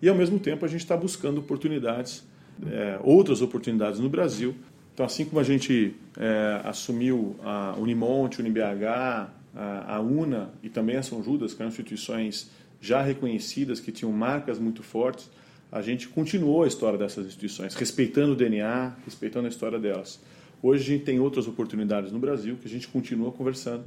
e, 0.00 0.08
ao 0.08 0.14
mesmo 0.14 0.38
tempo, 0.38 0.64
a 0.64 0.68
gente 0.68 0.80
está 0.80 0.96
buscando 0.96 1.38
oportunidades, 1.38 2.24
é, 2.66 2.98
outras 3.02 3.42
oportunidades 3.42 4.00
no 4.00 4.08
Brasil. 4.08 4.54
Então, 4.92 5.04
assim 5.04 5.24
como 5.24 5.40
a 5.40 5.42
gente 5.42 5.94
é, 6.16 6.60
assumiu 6.64 7.36
a 7.42 7.74
Unimonte, 7.78 8.40
Unibh, 8.40 8.58
a, 8.84 9.28
a 9.56 10.00
UNA 10.00 10.50
e 10.62 10.68
também 10.68 10.96
a 10.96 11.02
São 11.02 11.22
Judas, 11.22 11.52
que 11.52 11.62
eram 11.62 11.70
instituições 11.70 12.50
já 12.80 13.02
reconhecidas, 13.02 13.80
que 13.80 13.90
tinham 13.90 14.12
marcas 14.12 14.58
muito 14.58 14.82
fortes, 14.82 15.30
a 15.72 15.82
gente 15.82 16.08
continuou 16.08 16.62
a 16.62 16.68
história 16.68 16.98
dessas 16.98 17.26
instituições, 17.26 17.74
respeitando 17.74 18.32
o 18.32 18.36
DNA, 18.36 18.94
respeitando 19.04 19.46
a 19.46 19.48
história 19.48 19.78
delas. 19.78 20.20
Hoje 20.62 20.82
a 20.82 20.86
gente 20.86 21.04
tem 21.04 21.18
outras 21.18 21.48
oportunidades 21.48 22.12
no 22.12 22.18
Brasil 22.18 22.56
que 22.60 22.68
a 22.68 22.70
gente 22.70 22.86
continua 22.86 23.32
conversando 23.32 23.84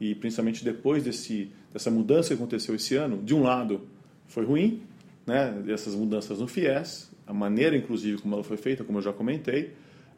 e 0.00 0.14
principalmente 0.14 0.64
depois 0.64 1.02
desse, 1.02 1.50
dessa 1.72 1.90
mudança 1.90 2.28
que 2.28 2.34
aconteceu 2.34 2.74
esse 2.74 2.94
ano, 2.94 3.22
de 3.22 3.34
um 3.34 3.42
lado 3.42 3.82
foi 4.26 4.44
ruim, 4.44 4.82
né, 5.26 5.50
dessas 5.64 5.94
mudanças 5.94 6.38
no 6.38 6.46
FIES, 6.46 7.10
a 7.26 7.32
maneira 7.32 7.76
inclusive 7.76 8.18
como 8.18 8.34
ela 8.34 8.44
foi 8.44 8.56
feita, 8.56 8.84
como 8.84 8.98
eu 8.98 9.02
já 9.02 9.12
comentei, 9.12 9.74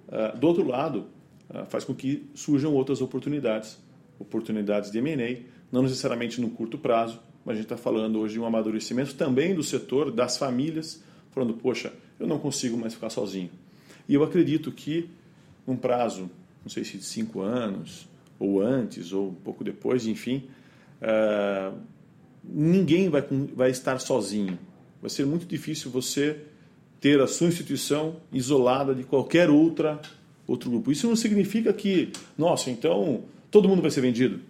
uh, 0.09 0.38
do 0.38 0.47
outro 0.47 0.66
lado 0.66 1.07
uh, 1.49 1.66
faz 1.66 1.85
com 1.85 1.95
que 1.95 2.29
surjam 2.35 2.75
outras 2.75 3.01
oportunidades, 3.01 3.79
oportunidades 4.19 4.90
de 4.90 4.99
M&A, 4.99 5.40
não 5.73 5.83
necessariamente 5.83 6.40
no 6.40 6.51
curto 6.51 6.79
prazo, 6.79 7.21
mas 7.45 7.55
a 7.55 7.57
gente 7.57 7.73
está 7.73 7.77
falando 7.77 8.19
hoje 8.19 8.35
de 8.35 8.40
um 8.40 8.45
amadurecimento 8.45 9.14
também 9.14 9.55
do 9.55 9.62
setor, 9.62 10.12
das 10.12 10.37
famílias, 10.37 11.03
falando, 11.31 11.55
poxa, 11.55 11.93
eu 12.19 12.27
não 12.27 12.38
consigo 12.38 12.77
mais 12.77 12.93
ficar 12.93 13.09
sozinho. 13.09 13.51
E 14.09 14.14
eu 14.14 14.23
acredito 14.23 14.71
que, 14.71 15.09
num 15.66 15.77
prazo, 15.77 16.31
não 16.62 16.69
sei 16.69 16.85
se 16.85 16.99
de 16.99 17.05
cinco 17.05 17.40
anos, 17.40 18.09
ou 18.40 18.61
antes, 18.61 19.12
ou 19.12 19.29
um 19.29 19.35
pouco 19.35 19.62
depois, 19.62 20.07
enfim, 20.07 20.48
uh, 21.03 21.79
ninguém 22.42 23.09
vai, 23.09 23.22
vai 23.55 23.70
estar 23.70 24.00
sozinho. 24.00 24.59
Vai 25.00 25.11
ser 25.11 25.26
muito 25.26 25.46
difícil 25.46 25.90
você 25.90 26.38
ter 27.00 27.20
a 27.20 27.26
sua 27.26 27.46
instituição 27.46 28.16
isolada 28.33 28.94
de 28.94 29.05
qualquer 29.05 29.48
outra 29.48 30.00
outro 30.48 30.68
grupo. 30.68 30.90
Isso 30.90 31.07
não 31.07 31.14
significa 31.14 31.72
que, 31.72 32.11
nossa, 32.37 32.70
então 32.70 33.22
todo 33.50 33.68
mundo 33.68 33.83
vai 33.83 33.90
ser 33.90 34.00
vendido. 34.00 34.40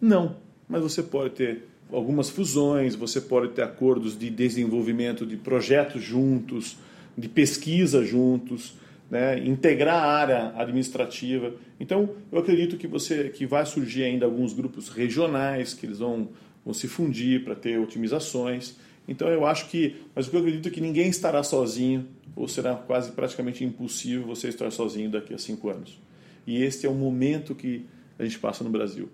Não, 0.00 0.36
mas 0.66 0.82
você 0.82 1.02
pode 1.02 1.34
ter 1.34 1.68
algumas 1.92 2.30
fusões, 2.30 2.94
você 2.94 3.20
pode 3.20 3.52
ter 3.52 3.62
acordos 3.62 4.18
de 4.18 4.30
desenvolvimento 4.30 5.26
de 5.26 5.36
projetos 5.36 6.02
juntos, 6.02 6.76
de 7.16 7.28
pesquisa 7.28 8.02
juntos, 8.04 8.74
né, 9.10 9.38
integrar 9.38 10.02
a 10.02 10.06
área 10.06 10.52
administrativa. 10.56 11.54
Então, 11.78 12.10
eu 12.32 12.38
acredito 12.38 12.76
que 12.76 12.86
você 12.86 13.28
que 13.28 13.46
vai 13.46 13.64
surgir 13.66 14.04
ainda 14.04 14.26
alguns 14.26 14.52
grupos 14.52 14.88
regionais 14.88 15.74
que 15.74 15.86
eles 15.86 15.98
vão, 15.98 16.28
vão 16.64 16.74
se 16.74 16.88
fundir 16.88 17.44
para 17.44 17.54
ter 17.54 17.78
otimizações. 17.78 18.76
Então, 19.06 19.28
eu 19.28 19.44
acho 19.46 19.68
que, 19.68 19.96
mas 20.14 20.32
eu 20.32 20.40
acredito 20.40 20.68
é 20.68 20.70
que 20.70 20.80
ninguém 20.80 21.08
estará 21.08 21.42
sozinho 21.42 22.06
ou 22.34 22.48
será 22.48 22.74
quase 22.74 23.12
praticamente 23.12 23.64
impossível 23.64 24.26
você 24.26 24.48
estar 24.48 24.70
sozinho 24.70 25.10
daqui 25.10 25.34
a 25.34 25.38
cinco 25.38 25.68
anos. 25.68 25.98
E 26.46 26.62
este 26.62 26.86
é 26.86 26.88
o 26.88 26.94
momento 26.94 27.54
que 27.54 27.86
a 28.18 28.24
gente 28.24 28.38
passa 28.38 28.64
no 28.64 28.70
Brasil 28.70 29.08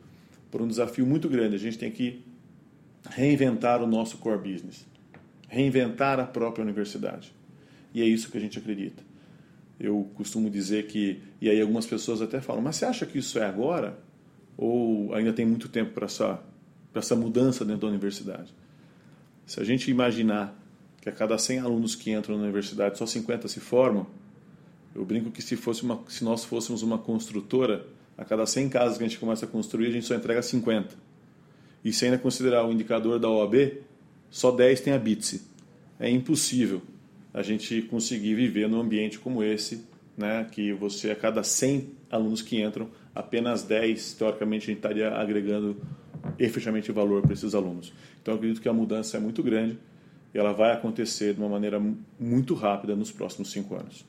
por 0.50 0.62
um 0.62 0.68
desafio 0.68 1.06
muito 1.06 1.28
grande. 1.28 1.56
A 1.56 1.58
gente 1.58 1.78
tem 1.78 1.90
que 1.90 2.22
reinventar 3.08 3.82
o 3.82 3.86
nosso 3.86 4.18
core 4.18 4.52
business. 4.52 4.86
reinventar 5.48 6.20
a 6.20 6.24
própria 6.24 6.62
universidade. 6.62 7.32
E 7.92 8.00
é 8.00 8.04
isso 8.04 8.30
que 8.30 8.38
a 8.38 8.40
gente 8.40 8.56
acredita. 8.56 9.02
Eu 9.80 10.10
costumo 10.14 10.50
dizer 10.50 10.86
que, 10.88 11.22
e 11.40 11.48
aí 11.48 11.58
algumas 11.58 11.86
pessoas 11.86 12.20
até 12.20 12.38
falam, 12.38 12.60
mas 12.60 12.76
você 12.76 12.84
acha 12.84 13.06
que 13.06 13.18
isso 13.18 13.38
é 13.38 13.46
agora? 13.46 13.98
Ou 14.58 15.14
ainda 15.14 15.32
tem 15.32 15.46
muito 15.46 15.70
tempo 15.70 15.92
para 15.92 16.04
essa, 16.04 16.38
essa 16.94 17.16
mudança 17.16 17.64
dentro 17.64 17.82
da 17.82 17.86
universidade? 17.86 18.54
Se 19.46 19.58
a 19.58 19.64
gente 19.64 19.90
imaginar 19.90 20.54
que 21.00 21.08
a 21.08 21.12
cada 21.12 21.38
100 21.38 21.60
alunos 21.60 21.94
que 21.94 22.12
entram 22.12 22.36
na 22.36 22.42
universidade 22.42 22.98
só 22.98 23.06
50 23.06 23.48
se 23.48 23.58
formam, 23.58 24.06
eu 24.94 25.02
brinco 25.02 25.30
que 25.30 25.40
se, 25.40 25.56
fosse 25.56 25.82
uma, 25.82 25.98
se 26.08 26.22
nós 26.22 26.44
fôssemos 26.44 26.82
uma 26.82 26.98
construtora, 26.98 27.86
a 28.18 28.24
cada 28.24 28.44
100 28.44 28.68
casas 28.68 28.98
que 28.98 29.04
a 29.04 29.08
gente 29.08 29.18
começa 29.18 29.46
a 29.46 29.48
construir, 29.48 29.86
a 29.86 29.90
gente 29.90 30.04
só 30.04 30.14
entrega 30.14 30.42
50. 30.42 30.94
E 31.82 31.90
se 31.90 32.04
ainda 32.04 32.18
considerar 32.18 32.66
o 32.66 32.72
indicador 32.72 33.18
da 33.18 33.30
OAB, 33.30 33.78
só 34.30 34.50
10 34.50 34.82
tem 34.82 34.92
a 34.92 34.98
BITSE. 34.98 35.42
É 35.98 36.10
impossível 36.10 36.82
a 37.32 37.42
gente 37.42 37.82
conseguir 37.82 38.34
viver 38.34 38.68
num 38.68 38.80
ambiente 38.80 39.18
como 39.18 39.42
esse, 39.42 39.84
né, 40.16 40.46
que 40.50 40.72
você, 40.72 41.10
a 41.10 41.16
cada 41.16 41.42
100 41.42 41.90
alunos 42.10 42.42
que 42.42 42.60
entram, 42.60 42.88
apenas 43.14 43.62
10, 43.62 44.14
teoricamente, 44.14 44.64
a 44.64 44.66
gente 44.66 44.78
estaria 44.78 45.10
agregando 45.10 45.76
efetivamente 46.38 46.90
valor 46.92 47.22
para 47.22 47.32
esses 47.32 47.54
alunos. 47.54 47.92
Então, 48.20 48.34
acredito 48.34 48.60
que 48.60 48.68
a 48.68 48.72
mudança 48.72 49.16
é 49.16 49.20
muito 49.20 49.42
grande 49.42 49.78
e 50.34 50.38
ela 50.38 50.52
vai 50.52 50.72
acontecer 50.72 51.34
de 51.34 51.40
uma 51.40 51.48
maneira 51.48 51.80
muito 52.18 52.54
rápida 52.54 52.94
nos 52.94 53.10
próximos 53.10 53.50
cinco 53.50 53.74
anos. 53.74 54.04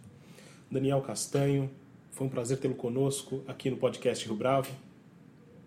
Daniel 0.69 1.01
Castanho, 1.01 1.69
foi 2.11 2.27
um 2.27 2.29
prazer 2.29 2.57
tê-lo 2.57 2.75
conosco 2.75 3.43
aqui 3.47 3.69
no 3.69 3.77
podcast 3.77 4.25
Rio 4.25 4.35
Bravo. 4.35 4.71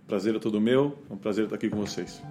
Prazer 0.07 0.35
é 0.35 0.39
todo 0.39 0.61
meu, 0.61 0.99
é 1.11 1.15
um 1.15 1.17
prazer 1.17 1.45
estar 1.45 1.57
aqui 1.57 1.69
com 1.69 1.77
vocês. 1.77 2.23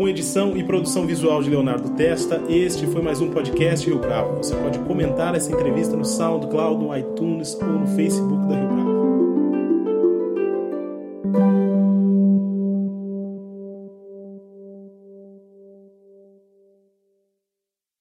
Com 0.00 0.08
edição 0.08 0.56
e 0.56 0.64
produção 0.64 1.06
visual 1.06 1.42
de 1.42 1.50
Leonardo 1.50 1.90
Testa, 1.90 2.42
este 2.48 2.86
foi 2.86 3.02
mais 3.02 3.20
um 3.20 3.28
podcast 3.28 3.86
Rio 3.86 3.98
Bravo. 3.98 4.38
Você 4.38 4.56
pode 4.56 4.78
comentar 4.78 5.34
essa 5.34 5.52
entrevista 5.52 5.94
no 5.94 6.06
SoundCloud, 6.06 6.82
no 6.82 6.96
iTunes 6.96 7.54
ou 7.60 7.80
no 7.80 7.86
Facebook 7.88 8.48
da 8.48 8.58
Rio 8.58 8.68
Bravo. 8.68 8.79